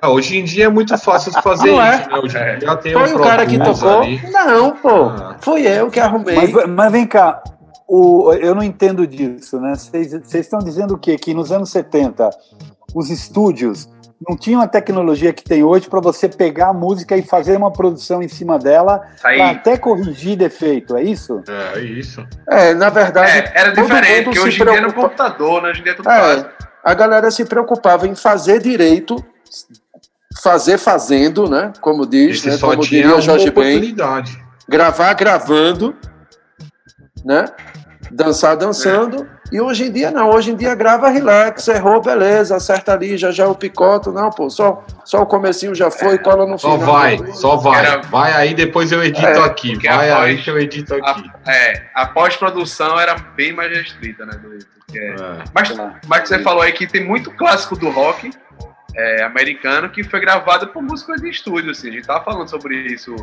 Ah, 0.00 0.08
Hoje 0.10 0.38
em 0.38 0.44
dia 0.44 0.66
é 0.66 0.68
muito 0.68 0.96
fácil 0.98 1.32
de 1.32 1.40
fazer 1.42 1.70
Não 1.72 1.82
é? 1.82 1.96
isso, 2.00 2.10
né? 2.10 2.18
Hoje 2.18 2.36
É. 2.38 2.56
em 2.56 2.58
dia 2.58 2.76
tem 2.76 2.92
Foi 2.92 3.14
o 3.14 3.18
cara 3.20 3.46
que 3.46 3.58
tocou? 3.58 4.00
ali. 4.02 4.20
Não, 4.30 4.70
pô. 4.76 5.04
Ah. 5.06 5.36
Foi 5.40 5.62
eu 5.66 5.90
que 5.90 6.00
arrumei. 6.00 6.34
Mas, 6.36 6.66
mas 6.68 6.92
vem 6.92 7.06
cá, 7.06 7.42
o, 7.88 8.32
eu 8.34 8.54
não 8.54 8.62
entendo 8.62 9.06
disso, 9.06 9.60
né? 9.60 9.74
Vocês 9.74 10.12
estão 10.34 10.58
dizendo 10.58 10.94
o 10.94 10.98
quê? 10.98 11.16
Que 11.16 11.34
nos 11.34 11.52
anos 11.52 11.70
70 11.70 12.30
os 12.94 13.10
estúdios 13.10 13.88
não 14.26 14.36
tinham 14.38 14.60
a 14.62 14.66
tecnologia 14.68 15.32
que 15.34 15.42
tem 15.44 15.62
hoje 15.62 15.86
para 15.90 16.00
você 16.00 16.28
pegar 16.28 16.68
a 16.68 16.72
música 16.72 17.14
e 17.16 17.22
fazer 17.22 17.56
uma 17.58 17.70
produção 17.70 18.22
em 18.22 18.28
cima 18.28 18.58
dela 18.58 19.02
para 19.20 19.50
até 19.50 19.76
corrigir 19.76 20.36
defeito, 20.36 20.96
é 20.96 21.02
isso? 21.02 21.42
É, 21.46 21.80
isso. 21.80 22.24
É, 22.48 22.72
na 22.72 22.88
verdade, 22.88 23.30
é, 23.30 23.52
era 23.54 23.72
diferente, 23.72 24.24
porque 24.24 24.38
hoje 24.40 24.62
em 24.62 24.64
dia 24.64 24.76
é 24.76 24.80
no 24.80 24.92
computador, 24.94 25.60
né? 25.62 25.70
Hoje 25.70 25.80
em 25.80 25.82
dia 25.82 25.92
é 25.92 25.94
tudo 25.96 26.08
É. 26.08 26.20
fácil. 26.20 26.46
a 26.82 26.94
galera 26.94 27.30
se 27.30 27.44
preocupava 27.44 28.06
em 28.06 28.14
fazer 28.14 28.60
direito, 28.62 29.16
fazer 30.42 30.78
fazendo, 30.78 31.48
né? 31.48 31.72
Como 31.80 32.06
diz, 32.06 32.38
Esse 32.38 32.48
né? 32.50 32.56
só 32.56 32.70
Como 32.70 32.82
diria 32.82 33.20
Jorge 33.20 33.50
Ben. 33.50 33.94
gravar 34.68 35.12
gravando, 35.14 35.94
né? 37.24 37.46
Dançar 38.10 38.56
dançando. 38.56 39.26
E 39.52 39.60
hoje 39.60 39.84
em 39.84 39.92
dia 39.92 40.10
não, 40.10 40.30
hoje 40.30 40.50
em 40.50 40.56
dia 40.56 40.74
grava 40.74 41.08
relax, 41.08 41.68
errou, 41.68 42.00
beleza, 42.00 42.56
acerta 42.56 42.92
ali, 42.92 43.16
já 43.16 43.30
já 43.30 43.46
o 43.46 43.54
picoto, 43.54 44.10
não, 44.10 44.30
pô, 44.30 44.48
só, 44.50 44.82
só 45.04 45.22
o 45.22 45.26
comecinho 45.26 45.74
já 45.74 45.90
foi, 45.90 46.18
cola 46.18 46.46
no 46.46 46.58
Só 46.58 46.72
final. 46.72 46.92
vai, 46.92 47.32
só 47.32 47.56
vai. 47.56 47.84
Era- 47.86 48.00
Vai 48.02 48.32
aí, 48.32 48.54
depois 48.54 48.90
eu 48.90 49.02
edito 49.02 49.24
É, 49.26 49.44
aqui. 49.44 49.76
Vai 49.86 50.10
a 50.10 50.20
aí 50.22 50.42
que 50.42 50.50
eu 50.50 50.58
edito 50.58 50.94
aqui. 50.94 51.30
A, 51.46 51.52
é, 51.52 51.86
a 51.94 52.06
pós-produção 52.06 52.98
era 52.98 53.14
bem 53.14 53.52
mais 53.52 53.70
restrita, 53.76 54.26
né? 54.26 54.32
Do, 54.42 54.54
É. 54.96 54.98
É. 54.98 55.44
Mas, 55.54 55.74
mas 56.06 56.28
você 56.28 56.38
falou 56.40 56.62
aí 56.62 56.72
que 56.72 56.86
tem 56.86 57.04
muito 57.04 57.30
clássico 57.30 57.76
do 57.76 57.90
rock 57.90 58.30
é, 58.94 59.22
americano 59.22 59.90
que 59.90 60.02
foi 60.02 60.20
gravado 60.20 60.68
por 60.68 60.82
músicos 60.82 61.20
de 61.20 61.30
estúdio, 61.30 61.70
assim. 61.70 61.88
A 61.88 61.92
gente 61.92 62.06
tava 62.06 62.24
falando 62.24 62.48
sobre 62.48 62.76
isso 62.86 63.14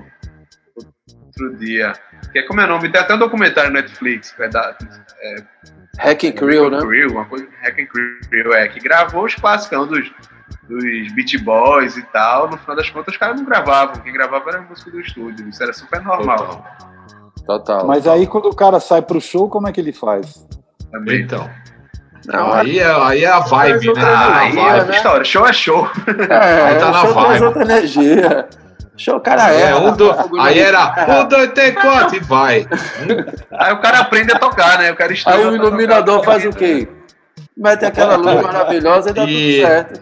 outro 0.75 1.57
dia. 1.57 1.93
Que 2.31 2.39
é 2.39 2.43
como 2.43 2.61
é 2.61 2.65
o 2.65 2.67
nome? 2.67 2.89
Tem 2.89 3.01
até 3.01 3.15
um 3.15 3.19
documentário 3.19 3.69
no 3.69 3.75
Netflix, 3.75 4.31
que 4.31 4.43
é 4.43 4.49
da 4.49 4.77
Hacking 5.99 6.33
Crew, 6.33 6.69
né? 6.69 6.79
Crew, 6.79 7.11
uma 7.11 7.25
coisa, 7.25 7.47
Hack 7.61 7.79
and 7.79 7.87
Crew, 7.87 8.53
é, 8.53 8.67
que 8.67 8.79
gravou 8.79 9.25
os 9.25 9.35
clássicos 9.35 9.87
dos, 9.87 10.11
dos 10.67 11.13
Beat 11.13 11.43
Boys 11.43 11.97
e 11.97 12.03
tal. 12.03 12.49
No 12.49 12.57
final 12.57 12.75
das 12.75 12.89
contas, 12.89 13.13
os 13.13 13.19
caras 13.19 13.37
não 13.37 13.45
gravavam. 13.45 14.01
Quem 14.01 14.13
gravava 14.13 14.49
era 14.49 14.59
a 14.59 14.61
música 14.61 14.91
do 14.91 14.99
estúdio. 14.99 15.47
Isso 15.49 15.61
era 15.63 15.73
super 15.73 16.01
normal 16.01 16.37
Total. 16.37 16.77
Total. 17.45 17.87
Mas 17.87 18.07
aí 18.07 18.27
quando 18.27 18.47
o 18.47 18.55
cara 18.55 18.79
sai 18.79 19.01
pro 19.01 19.19
show, 19.19 19.49
como 19.49 19.67
é 19.67 19.71
que 19.71 19.81
ele 19.81 19.91
faz? 19.91 20.45
também. 20.91 21.21
Então. 21.21 21.49
Não, 22.25 22.53
aí, 22.53 22.79
é, 22.79 22.85
aí 22.85 23.23
é 23.23 23.27
a 23.29 23.39
vibe, 23.39 23.93
né? 23.93 24.01
Ah, 24.03 24.37
aí 24.39 24.45
a 24.45 24.61
é 24.61 24.65
vibe. 24.65 24.79
outra 24.79 24.95
história. 24.95 25.25
Show 25.25 25.47
é 25.47 25.53
show. 25.53 25.89
É, 26.29 26.61
Aí 26.63 26.75
tá 26.75 26.91
na 26.91 26.99
show 27.01 27.13
traz 27.13 27.27
vibe. 27.29 27.43
outra 27.45 27.63
energia. 27.63 28.47
Show, 28.97 29.19
cara, 29.19 29.51
É, 29.51 29.71
é. 29.71 29.75
um, 29.75 29.95
do... 29.95 30.13
Aí 30.39 30.59
era 30.59 30.93
um, 31.21 31.27
dois, 31.27 31.51
três, 31.53 31.73
quatro 31.75 32.17
e 32.17 32.19
vai. 32.19 32.67
Aí 33.57 33.73
o 33.73 33.77
cara 33.79 33.99
aprende 33.99 34.31
a 34.31 34.37
tocar, 34.37 34.77
né? 34.77 34.91
O 34.91 34.95
cara 34.95 35.11
estuda. 35.11 35.35
Aí 35.35 35.45
o 35.45 35.55
iluminador 35.55 36.19
tocar. 36.19 36.31
faz 36.33 36.45
o 36.45 36.49
quê? 36.51 36.87
Mete 37.55 37.85
aquela 37.85 38.15
luz 38.15 38.41
maravilhosa 38.41 39.09
e 39.09 39.13
dá 39.13 39.25
E- 39.25 39.27
tudo 39.27 39.67
certo. 39.67 40.01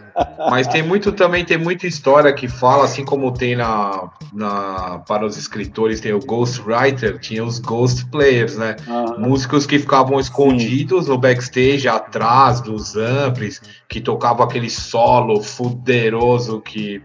Mas 0.50 0.68
tem 0.68 0.84
muito 0.84 1.12
também, 1.12 1.44
tem 1.46 1.58
muita 1.58 1.88
história 1.88 2.32
que 2.34 2.48
fala, 2.48 2.84
assim 2.86 3.04
como 3.06 3.32
tem 3.34 3.56
na, 3.56 4.10
na 4.34 5.00
para 5.08 5.26
os 5.26 5.38
escritores, 5.38 6.00
tem 6.02 6.14
o 6.14 6.20
Ghostwriter, 6.20 7.18
tinha 7.20 7.44
os 7.44 7.60
Ghost 7.60 8.06
Players, 8.08 8.58
né? 8.58 8.76
Ah, 8.88 9.16
Músicos 9.18 9.66
que 9.66 9.80
ficavam 9.80 10.20
escondidos 10.20 11.08
no 11.08 11.18
backstage, 11.18 11.88
atrás 11.88 12.62
dos 12.62 12.96
amplis, 12.98 13.62
que 13.88 14.00
tocavam 14.02 14.44
aquele 14.46 14.70
solo 14.70 15.42
fuderoso 15.42 16.62
que, 16.62 17.02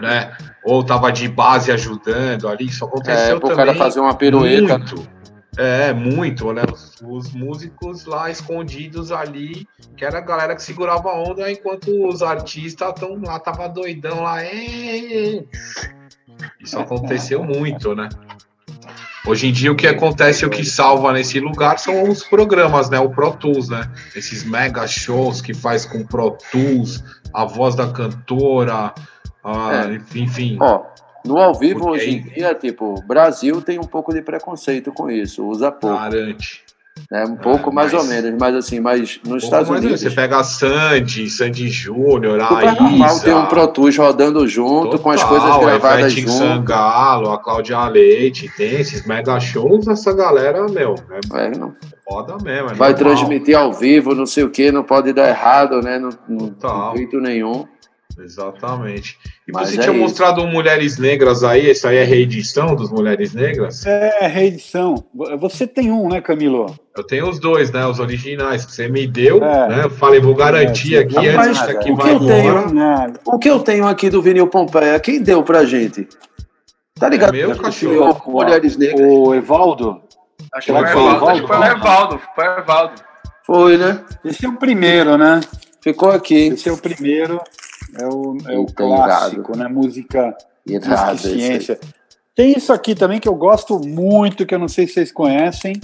né? 0.00 0.32
Ou 0.64 0.82
tava 0.82 1.10
de 1.12 1.28
base 1.28 1.70
ajudando 1.70 2.48
ali, 2.48 2.66
isso 2.66 2.84
É, 2.84 2.88
aconteceu 2.88 3.38
pro 3.40 3.50
também. 3.50 3.66
cara 3.66 3.78
fazer 3.78 4.00
uma 4.00 4.14
pirueta. 4.14 4.78
Muito. 4.78 5.15
É, 5.58 5.92
muito, 5.92 6.52
né? 6.52 6.62
Os, 6.70 6.96
os 7.02 7.32
músicos 7.32 8.04
lá 8.04 8.30
escondidos 8.30 9.10
ali, 9.10 9.66
que 9.96 10.04
era 10.04 10.18
a 10.18 10.20
galera 10.20 10.54
que 10.54 10.62
segurava 10.62 11.08
a 11.08 11.18
onda, 11.22 11.50
enquanto 11.50 12.06
os 12.08 12.22
artistas 12.22 12.92
tão 12.94 13.20
lá, 13.22 13.38
tava 13.40 13.66
doidão 13.68 14.22
lá. 14.22 14.44
Isso 16.60 16.78
aconteceu 16.78 17.42
muito, 17.42 17.94
né? 17.94 18.08
Hoje 19.26 19.48
em 19.48 19.52
dia 19.52 19.72
o 19.72 19.76
que 19.76 19.86
acontece, 19.88 20.46
o 20.46 20.50
que 20.50 20.64
salva 20.64 21.12
nesse 21.12 21.40
lugar 21.40 21.78
são 21.78 22.08
os 22.08 22.22
programas, 22.22 22.88
né? 22.90 23.00
O 23.00 23.10
Pro 23.10 23.32
Tools, 23.32 23.68
né? 23.68 23.90
Esses 24.14 24.44
mega 24.44 24.86
shows 24.86 25.40
que 25.40 25.52
faz 25.52 25.84
com 25.84 26.04
Pro 26.06 26.36
Tools, 26.52 27.02
a 27.34 27.44
voz 27.44 27.74
da 27.74 27.90
cantora, 27.90 28.94
a- 29.42 29.84
enfim. 30.14 30.58
Ó, 30.60 30.84
no 31.26 31.38
ao 31.38 31.54
vivo 31.54 31.80
Porque 31.80 31.90
hoje 31.96 32.10
em 32.10 32.14
aí- 32.14 32.20
dia, 32.34 32.54
tipo, 32.54 33.02
Brasil 33.06 33.60
tem 33.60 33.78
um 33.78 33.84
pouco 33.84 34.12
de 34.14 34.22
preconceito 34.22 34.92
com 34.92 35.10
isso, 35.10 35.44
usa 35.46 35.70
pouco. 35.72 35.96
Garante. 35.96 36.64
né? 37.10 37.24
Um 37.26 37.36
pouco 37.36 37.68
Ah, 37.68 37.72
mais 37.74 37.92
mas- 37.92 38.02
ou 38.02 38.08
menos, 38.08 38.34
mas 38.40 38.54
assim, 38.54 38.80
mas 38.80 39.00
nos 39.22 39.22
Pouco 39.22 39.36
Estados 39.44 39.68
Unidos. 39.68 40.00
Você 40.00 40.10
pega 40.10 40.38
a 40.38 40.42
Sandy, 40.42 41.28
Sandy 41.28 41.68
Júnior, 41.68 42.40
a 42.40 42.74
normal 42.74 43.20
ter 43.20 43.34
um 43.34 43.44
Pro 43.46 43.68
Tools 43.68 43.96
rodando 43.98 44.48
junto 44.48 44.98
com 44.98 45.10
as 45.10 45.20
total, 45.22 45.38
coisas 45.38 45.58
gravadas 45.60 46.12
junto. 46.14 46.30
Sangalo, 46.32 47.30
a 47.32 47.38
Cláudia 47.38 47.86
Leite, 47.88 48.48
tem 48.56 48.80
esses 48.80 49.06
mega 49.06 49.38
shows, 49.38 49.86
essa 49.86 50.12
galera, 50.14 50.66
meu, 50.70 50.94
é 51.34 51.46
É, 51.46 51.50
não- 51.50 51.74
foda 52.08 52.38
mesmo. 52.42 52.70
é 52.70 52.74
vai 52.74 52.92
normal. 52.92 52.94
transmitir 52.94 53.56
ao 53.58 53.74
vivo, 53.74 54.14
não 54.14 54.24
sei 54.24 54.44
o 54.44 54.50
que, 54.50 54.72
não 54.72 54.82
pode 54.82 55.12
dar 55.12 55.28
errado, 55.28 55.82
né? 55.82 55.98
Não, 55.98 56.08
não 56.26 56.48
Total. 56.48 56.92
de 56.92 56.98
jeito 57.00 57.20
nenhum. 57.20 57.66
Exatamente. 58.18 59.18
E 59.46 59.52
Mas 59.52 59.68
você 59.70 59.76
é 59.78 59.80
tinha 59.82 59.92
isso. 59.92 60.00
mostrado 60.02 60.40
um 60.42 60.50
Mulheres 60.50 60.98
Negras 60.98 61.44
aí, 61.44 61.70
essa 61.70 61.88
aí 61.90 61.96
é 61.98 62.04
reedição 62.04 62.74
dos 62.74 62.90
Mulheres 62.90 63.32
Negras? 63.34 63.84
É, 63.86 64.26
reedição. 64.26 65.04
Você 65.38 65.66
tem 65.66 65.90
um, 65.92 66.08
né, 66.08 66.20
Camilo? 66.20 66.74
Eu 66.96 67.04
tenho 67.04 67.28
os 67.28 67.38
dois, 67.38 67.70
né? 67.70 67.86
Os 67.86 68.00
originais 68.00 68.64
que 68.64 68.72
você 68.72 68.88
me 68.88 69.06
deu, 69.06 69.42
É. 69.44 69.68
né? 69.68 69.84
Eu 69.84 69.90
falei, 69.90 70.18
vou 70.20 70.34
garantir 70.34 70.96
É, 70.96 71.00
aqui 71.00 71.14
rapaz, 71.28 71.48
antes 71.48 71.62
que 71.62 71.70
aqui 71.72 71.90
o 71.92 71.96
que 71.96 72.02
vai 72.02 72.14
eu 72.14 72.18
tenho- 72.20 72.50
embora. 72.58 72.72
Nada. 72.72 73.20
O 73.24 73.38
que 73.38 73.50
eu 73.50 73.60
tenho 73.60 73.86
aqui 73.86 74.08
do 74.10 74.22
vinil 74.22 74.46
Pompeia, 74.48 74.98
quem 74.98 75.22
deu 75.22 75.42
pra 75.42 75.64
gente? 75.64 76.08
Tá 76.98 77.08
ligado? 77.08 77.34
É 77.34 77.38
meu, 77.38 77.50
Esse 77.52 77.60
cachorro. 77.60 78.22
Mulheres 78.32 78.76
Negras. 78.76 79.00
O 79.06 79.34
Evaldo, 79.34 80.00
Acho 80.54 80.66
que 80.66 80.72
foi 80.72 80.82
o 80.82 80.86
Evaldo. 80.86 81.26
Acho 81.28 81.40
que 81.42 81.46
foi 81.46 81.56
o? 81.58 81.64
Evaldo. 81.64 82.20
Foi 82.34 82.48
o 82.48 82.58
Evaldo. 82.58 83.02
Foi, 83.46 83.76
né? 83.76 84.04
esse 84.24 84.44
é 84.44 84.48
o 84.48 84.56
primeiro, 84.56 85.16
né? 85.18 85.40
Ficou 85.82 86.10
aqui. 86.10 86.48
Esse 86.48 86.68
é 86.68 86.72
o 86.72 86.78
primeiro. 86.78 87.40
É 87.98 88.06
o, 88.06 88.36
é 88.46 88.56
o 88.56 88.60
Eita, 88.62 88.72
clássico, 88.74 89.56
né? 89.56 89.68
Música, 89.68 90.36
e 90.66 90.76
aí. 90.76 91.18
ciência. 91.18 91.78
Tem 92.34 92.52
isso 92.56 92.72
aqui 92.72 92.94
também 92.94 93.18
que 93.18 93.28
eu 93.28 93.34
gosto 93.34 93.78
muito, 93.78 94.44
que 94.44 94.54
eu 94.54 94.58
não 94.58 94.68
sei 94.68 94.86
se 94.86 94.94
vocês 94.94 95.12
conhecem, 95.12 95.80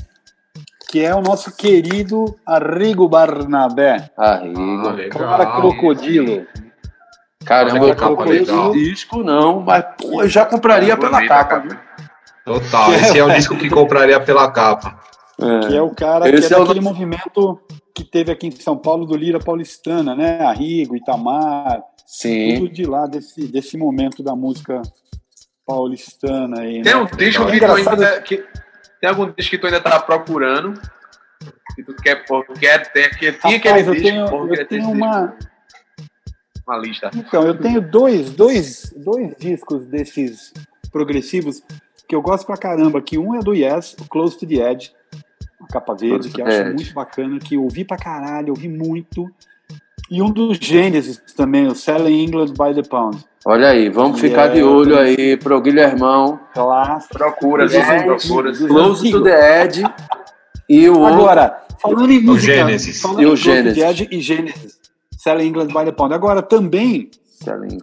que 0.90 1.02
é 1.02 1.14
o 1.14 1.22
nosso 1.22 1.56
querido 1.56 2.36
Arrigo 2.46 3.08
Barnabé. 3.08 4.10
Arrigo. 4.16 4.60
Ah, 4.88 4.92
legal. 4.92 5.18
Cara 5.20 5.46
crocodilo. 5.56 6.46
Caramba, 7.44 7.94
não 7.94 8.16
conheço 8.16 8.52
legal. 8.52 8.70
o 8.70 8.72
disco, 8.72 9.22
não, 9.24 9.60
mas 9.60 9.84
pô, 10.00 10.22
eu 10.22 10.28
já 10.28 10.44
compraria 10.44 10.96
pela 10.96 11.18
Bonita, 11.18 11.34
capa. 11.34 11.58
viu? 11.58 11.76
Total, 12.44 12.92
esse 12.94 13.18
é 13.18 13.24
o 13.24 13.30
disco 13.32 13.56
que 13.56 13.68
compraria 13.68 14.20
pela 14.20 14.50
capa. 14.50 15.00
Que 15.68 15.76
é 15.76 15.82
o 15.82 15.90
cara 15.90 16.28
Esse 16.28 16.48
que 16.48 16.54
é 16.54 16.56
é 16.56 16.60
o 16.60 16.64
daquele 16.64 16.80
nosso- 16.80 16.94
movimento 16.94 17.60
que 17.94 18.04
teve 18.04 18.30
aqui 18.30 18.46
em 18.46 18.50
São 18.52 18.76
Paulo 18.76 19.04
do 19.04 19.16
Lira 19.16 19.40
Paulistana, 19.40 20.14
né? 20.14 20.40
Arrigo, 20.44 20.94
Itamar, 20.94 21.82
Sim. 22.12 22.56
tudo 22.58 22.68
de 22.68 22.84
lá 22.84 23.06
desse, 23.06 23.48
desse 23.48 23.78
momento 23.78 24.22
da 24.22 24.36
música 24.36 24.82
paulistana 25.66 26.60
aí. 26.60 26.82
Tem 26.82 26.92
né? 26.92 26.96
um 26.96 27.06
disco 27.06 27.42
É 27.44 27.58
que 27.58 27.64
ainda. 27.64 28.20
Que, 28.20 28.44
tem 29.00 29.08
algum 29.08 29.32
disco 29.32 29.50
que 29.50 29.58
tu 29.58 29.66
ainda 29.66 29.80
tá 29.80 29.98
procurando? 29.98 30.78
Que 31.74 31.82
tu 31.82 31.94
quer 31.96 32.22
quer 32.60 32.92
ter, 32.92 33.18
que 33.18 33.32
tinha 33.32 33.56
aquele 33.56 33.80
Rapaz, 33.80 33.88
eu 33.88 33.94
disco, 33.94 34.08
tenho, 34.08 34.28
pô, 34.28 34.46
eu 34.46 34.66
tenho 34.68 34.90
uma, 34.90 35.26
disco. 35.28 35.50
Uma 36.66 36.76
lista. 36.76 37.10
Então, 37.14 37.46
eu 37.46 37.58
tenho 37.58 37.80
dois, 37.80 38.30
dois, 38.30 38.92
dois 38.94 39.34
discos 39.38 39.86
desses 39.86 40.52
progressivos 40.92 41.62
que 42.06 42.14
eu 42.14 42.20
gosto 42.20 42.46
pra 42.46 42.58
caramba. 42.58 43.00
Que 43.00 43.16
um 43.16 43.34
é 43.34 43.40
do 43.40 43.54
Yes, 43.54 43.96
o 43.98 44.06
Close 44.06 44.38
to 44.38 44.46
the 44.46 44.56
Edge, 44.56 44.92
a 45.62 45.66
capa 45.66 45.94
verde, 45.94 46.28
Close 46.28 46.30
que 46.30 46.42
eu 46.42 46.46
acho 46.46 46.64
muito 46.74 46.92
bacana, 46.92 47.38
que 47.38 47.54
eu 47.54 47.62
ouvi 47.62 47.86
pra 47.86 47.96
caralho, 47.96 48.50
ouvi 48.50 48.68
muito. 48.68 49.34
E 50.12 50.20
um 50.20 50.30
dos 50.30 50.58
Genesis 50.58 51.18
também, 51.34 51.66
o 51.66 51.74
Selling 51.74 52.24
England 52.24 52.48
by 52.52 52.74
the 52.74 52.86
Pound. 52.86 53.18
Olha 53.46 53.68
aí, 53.68 53.88
vamos 53.88 54.20
Que 54.20 54.28
ficar 54.28 54.48
é- 54.50 54.54
de 54.56 54.62
olho 54.62 54.98
aí 54.98 55.36
pro 55.38 55.58
Guilhermão. 55.60 56.38
Clássico. 56.52 57.14
Procura, 57.14 57.66
sim, 57.68 57.80
procura. 58.04 58.52
Close 58.68 59.10
to 59.10 59.22
the 59.22 59.62
Edge. 59.64 59.82
E 60.68 60.86
o 60.88 60.98
outro. 60.98 61.14
Agora, 61.14 61.56
falando 61.80 62.10
em 62.12 62.20
música, 62.20 62.54
Genesis. 62.54 63.00
falando 63.00 63.20
E 63.20 63.22
em 63.22 63.26
o 63.26 63.28
Close 63.30 63.42
to 63.42 63.50
Genesis. 63.50 63.82
the 63.82 63.90
Edge 63.90 64.08
e 64.12 64.20
Genesis, 64.20 64.78
Selling 65.18 65.46
England 65.48 65.68
by 65.68 65.84
the 65.86 65.92
Pound. 65.92 66.12
Agora, 66.14 66.42
também 66.42 67.10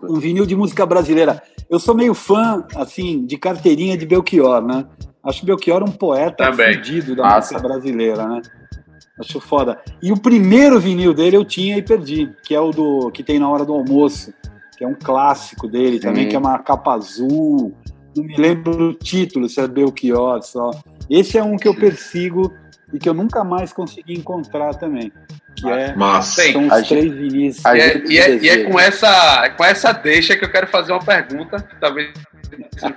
um 0.04 0.20
vinil 0.20 0.46
de 0.46 0.56
música 0.56 0.86
brasileira. 0.86 1.42
Eu 1.70 1.80
sou 1.80 1.96
meio 1.96 2.14
fã, 2.14 2.64
assim, 2.76 3.26
de 3.26 3.38
carteirinha 3.38 3.98
de 3.98 4.06
Belchior, 4.06 4.62
né? 4.62 4.86
Acho 5.24 5.46
Belchior 5.46 5.84
um 5.84 5.92
poeta 5.92 6.52
fudido 6.54 7.16
da 7.16 7.24
Massa. 7.24 7.54
música 7.56 7.68
brasileira, 7.68 8.26
né? 8.28 8.42
Acho 9.20 9.40
foda. 9.42 9.80
E 10.02 10.12
o 10.12 10.18
primeiro 10.20 10.80
vinil 10.80 11.14
dele 11.14 11.36
eu 11.36 11.44
tinha 11.44 11.78
e 11.78 11.82
perdi, 11.82 12.32
que 12.44 12.56
é 12.56 12.60
o 12.60 12.72
do 12.72 13.12
que 13.12 13.22
tem 13.24 13.38
na 13.40 13.50
hora 13.50 13.66
do 13.66 13.74
almoço, 13.74 14.34
que 14.78 14.84
é 14.84 14.88
um 14.88 14.96
clássico 14.96 15.68
dele 15.68 16.00
também, 16.00 16.24
Sim. 16.24 16.30
que 16.30 16.36
é 16.36 16.40
uma 16.40 16.58
capa 16.60 16.94
azul. 16.94 17.76
Não 18.16 18.24
me 18.24 18.38
lembro 18.38 18.90
o 18.90 18.94
título, 18.94 19.50
se 19.50 19.60
é 19.60 19.68
Belchior 19.68 20.42
só. 20.42 20.72
Esse 21.10 21.38
é 21.38 21.44
um 21.44 21.58
que 21.58 21.68
eu 21.68 21.76
persigo 21.76 22.54
e 22.94 22.98
que 22.98 23.08
eu 23.10 23.14
nunca 23.14 23.44
mais 23.44 23.74
consegui 23.74 24.14
encontrar 24.14 24.74
também. 24.76 25.12
Que 25.56 25.70
é. 25.70 25.94
Sim. 26.22 26.54
são 26.54 26.68
os 26.68 26.74
gente- 26.78 26.88
três 26.88 27.14
vinis. 27.14 27.64
E 27.66 27.68
é, 27.68 28.04
e 28.08 28.18
é- 28.18 28.38
e 28.38 28.50
é 28.50 28.64
com, 28.64 28.80
essa, 28.80 29.42
é 29.46 29.50
com 29.50 29.64
essa 29.66 29.92
deixa 29.92 30.38
que 30.38 30.46
eu 30.46 30.50
quero 30.52 30.68
fazer 30.68 30.94
uma 30.94 31.04
pergunta, 31.04 31.62
que 31.62 31.76
talvez 31.80 32.10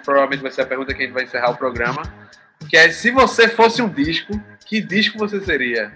provavelmente 0.04 0.40
vai 0.40 0.50
ser 0.52 0.62
a 0.62 0.66
pergunta 0.66 0.94
que 0.94 1.02
a 1.02 1.06
gente 1.06 1.14
vai 1.14 1.24
encerrar 1.24 1.50
o 1.50 1.56
programa, 1.56 2.02
que 2.68 2.76
é 2.76 2.90
se 2.90 3.10
você 3.10 3.48
fosse 3.48 3.82
um 3.82 3.88
disco, 3.88 4.40
que 4.64 4.80
disco 4.80 5.18
você 5.18 5.40
seria? 5.40 5.92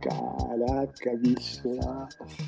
Caraca, 0.00 1.16
bicho. 1.18 1.62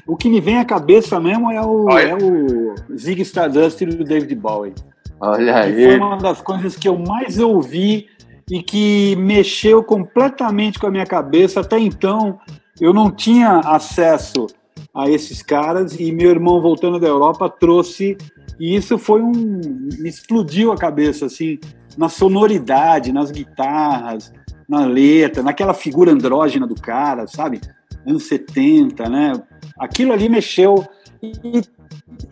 O 0.07 0.17
que 0.17 0.29
me 0.29 0.41
vem 0.41 0.59
à 0.59 0.65
cabeça 0.65 1.21
mesmo 1.21 1.51
é 1.51 1.61
o, 1.61 1.85
Olha. 1.85 2.09
é 2.09 2.15
o 2.15 2.97
Zig 2.97 3.21
Stardust 3.23 3.85
do 3.85 4.05
David 4.05 4.35
Bowie. 4.35 4.75
Olha 5.21 5.67
Que 5.67 5.73
foi 5.75 5.91
aí. 5.93 5.99
uma 5.99 6.17
das 6.17 6.41
coisas 6.41 6.77
que 6.77 6.89
eu 6.89 6.99
mais 6.99 7.39
ouvi 7.39 8.07
e 8.51 8.63
que 8.63 9.15
mexeu 9.17 9.83
completamente 9.85 10.79
com 10.79 10.87
a 10.87 10.91
minha 10.91 11.07
cabeça. 11.07 11.61
Até 11.61 11.79
então, 11.79 12.39
eu 12.81 12.93
não 12.93 13.11
tinha 13.11 13.59
acesso 13.61 14.47
a 14.95 15.09
esses 15.09 15.43
caras 15.43 15.99
e 15.99 16.11
meu 16.13 16.31
irmão, 16.31 16.61
voltando 16.61 16.99
da 16.99 17.07
Europa, 17.07 17.49
trouxe. 17.49 18.17
E 18.59 18.75
isso 18.75 18.99
foi 18.99 19.23
um. 19.23 19.33
me 19.33 20.09
explodiu 20.09 20.73
a 20.73 20.77
cabeça, 20.77 21.27
assim, 21.27 21.59
na 21.97 22.09
sonoridade, 22.09 23.13
nas 23.13 23.31
guitarras, 23.31 24.33
na 24.73 24.87
letra, 24.87 25.43
naquela 25.43 25.75
figura 25.75 26.11
andrógena 26.11 26.67
do 26.67 26.75
cara, 26.75 27.27
sabe? 27.27 27.61
Anos 28.07 28.25
70, 28.25 29.07
né? 29.07 29.33
Aquilo 29.79 30.15
ali 30.15 30.31
mexeu. 30.31 30.87
E, 31.23 31.63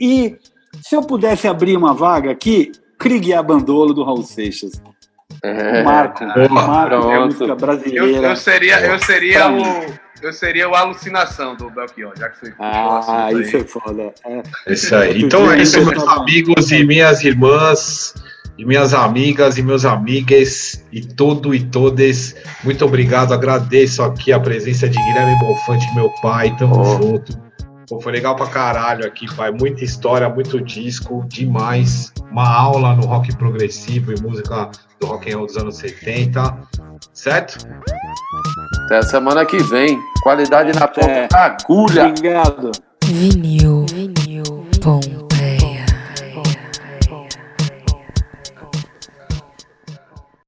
e 0.01 0.39
se 0.81 0.97
eu 0.97 1.03
pudesse 1.03 1.47
abrir 1.47 1.77
uma 1.77 1.93
vaga 1.93 2.31
aqui, 2.31 2.73
Krieg 2.99 3.29
e 3.29 3.35
Abandolo 3.35 3.93
do 3.93 4.03
Raul 4.03 4.23
Seixas. 4.23 4.81
É, 5.43 5.83
Marco, 5.83 6.25
Marco 6.51 7.11
é 7.11 7.17
a 7.17 7.27
música 7.27 7.55
brasileira. 7.55 8.07
Eu, 8.07 8.23
eu 8.23 8.37
seria, 8.37 8.81
eu 8.81 8.99
seria 8.99 9.51
o. 9.51 10.11
Eu 10.23 10.35
seria 10.35 10.69
o 10.69 10.75
alucinação 10.75 11.57
do 11.57 11.71
Belchior, 11.71 12.13
já 12.15 12.29
que 12.29 12.41
foi. 12.41 12.55
Ah, 12.59 13.31
isso 13.33 13.57
aí. 13.57 13.63
é 13.63 13.67
foda. 13.67 14.15
É. 14.27 14.43
Isso 14.73 14.95
aí. 14.95 15.23
Então 15.23 15.51
é 15.51 15.63
isso, 15.63 15.83
meus 15.83 16.07
amigos 16.09 16.71
e 16.71 16.85
minhas 16.85 17.25
irmãs, 17.25 18.15
e 18.61 18.65
minhas 18.67 18.93
amigas 18.93 19.57
e 19.57 19.63
meus 19.63 19.87
amigas, 19.87 20.85
e 20.93 21.01
todo 21.01 21.55
e 21.55 21.61
todas. 21.61 22.37
Muito 22.63 22.85
obrigado, 22.85 23.33
agradeço 23.33 24.03
aqui 24.03 24.35
a 24.35 24.39
presença 24.39 24.87
de 24.87 24.99
Guilherme 24.99 25.35
Bonfante, 25.39 25.87
meu 25.95 26.11
pai. 26.21 26.55
Tamo 26.59 26.79
oh. 26.79 26.85
junto. 26.85 27.41
Pô, 27.89 27.99
foi 27.99 28.13
legal 28.13 28.37
pra 28.37 28.47
caralho 28.47 29.07
aqui, 29.07 29.27
pai. 29.35 29.51
Muita 29.51 29.83
história, 29.83 30.29
muito 30.29 30.61
disco, 30.61 31.25
demais. 31.27 32.13
Uma 32.31 32.47
aula 32.47 32.95
no 32.95 33.07
rock 33.07 33.35
progressivo 33.35 34.13
e 34.13 34.21
música 34.21 34.71
do 35.01 35.07
rock 35.07 35.33
and 35.33 35.39
roll 35.39 35.47
dos 35.47 35.57
anos 35.57 35.77
70. 35.79 36.59
Certo? 37.15 37.67
Até 38.85 39.01
semana 39.01 39.47
que 39.47 39.57
vem. 39.57 39.99
Qualidade 40.23 40.79
na 40.79 40.87
ponta 40.87 41.11
é. 41.11 41.29
agulha. 41.33 42.09
Obrigado. 42.09 42.73
Vinil. 43.07 43.87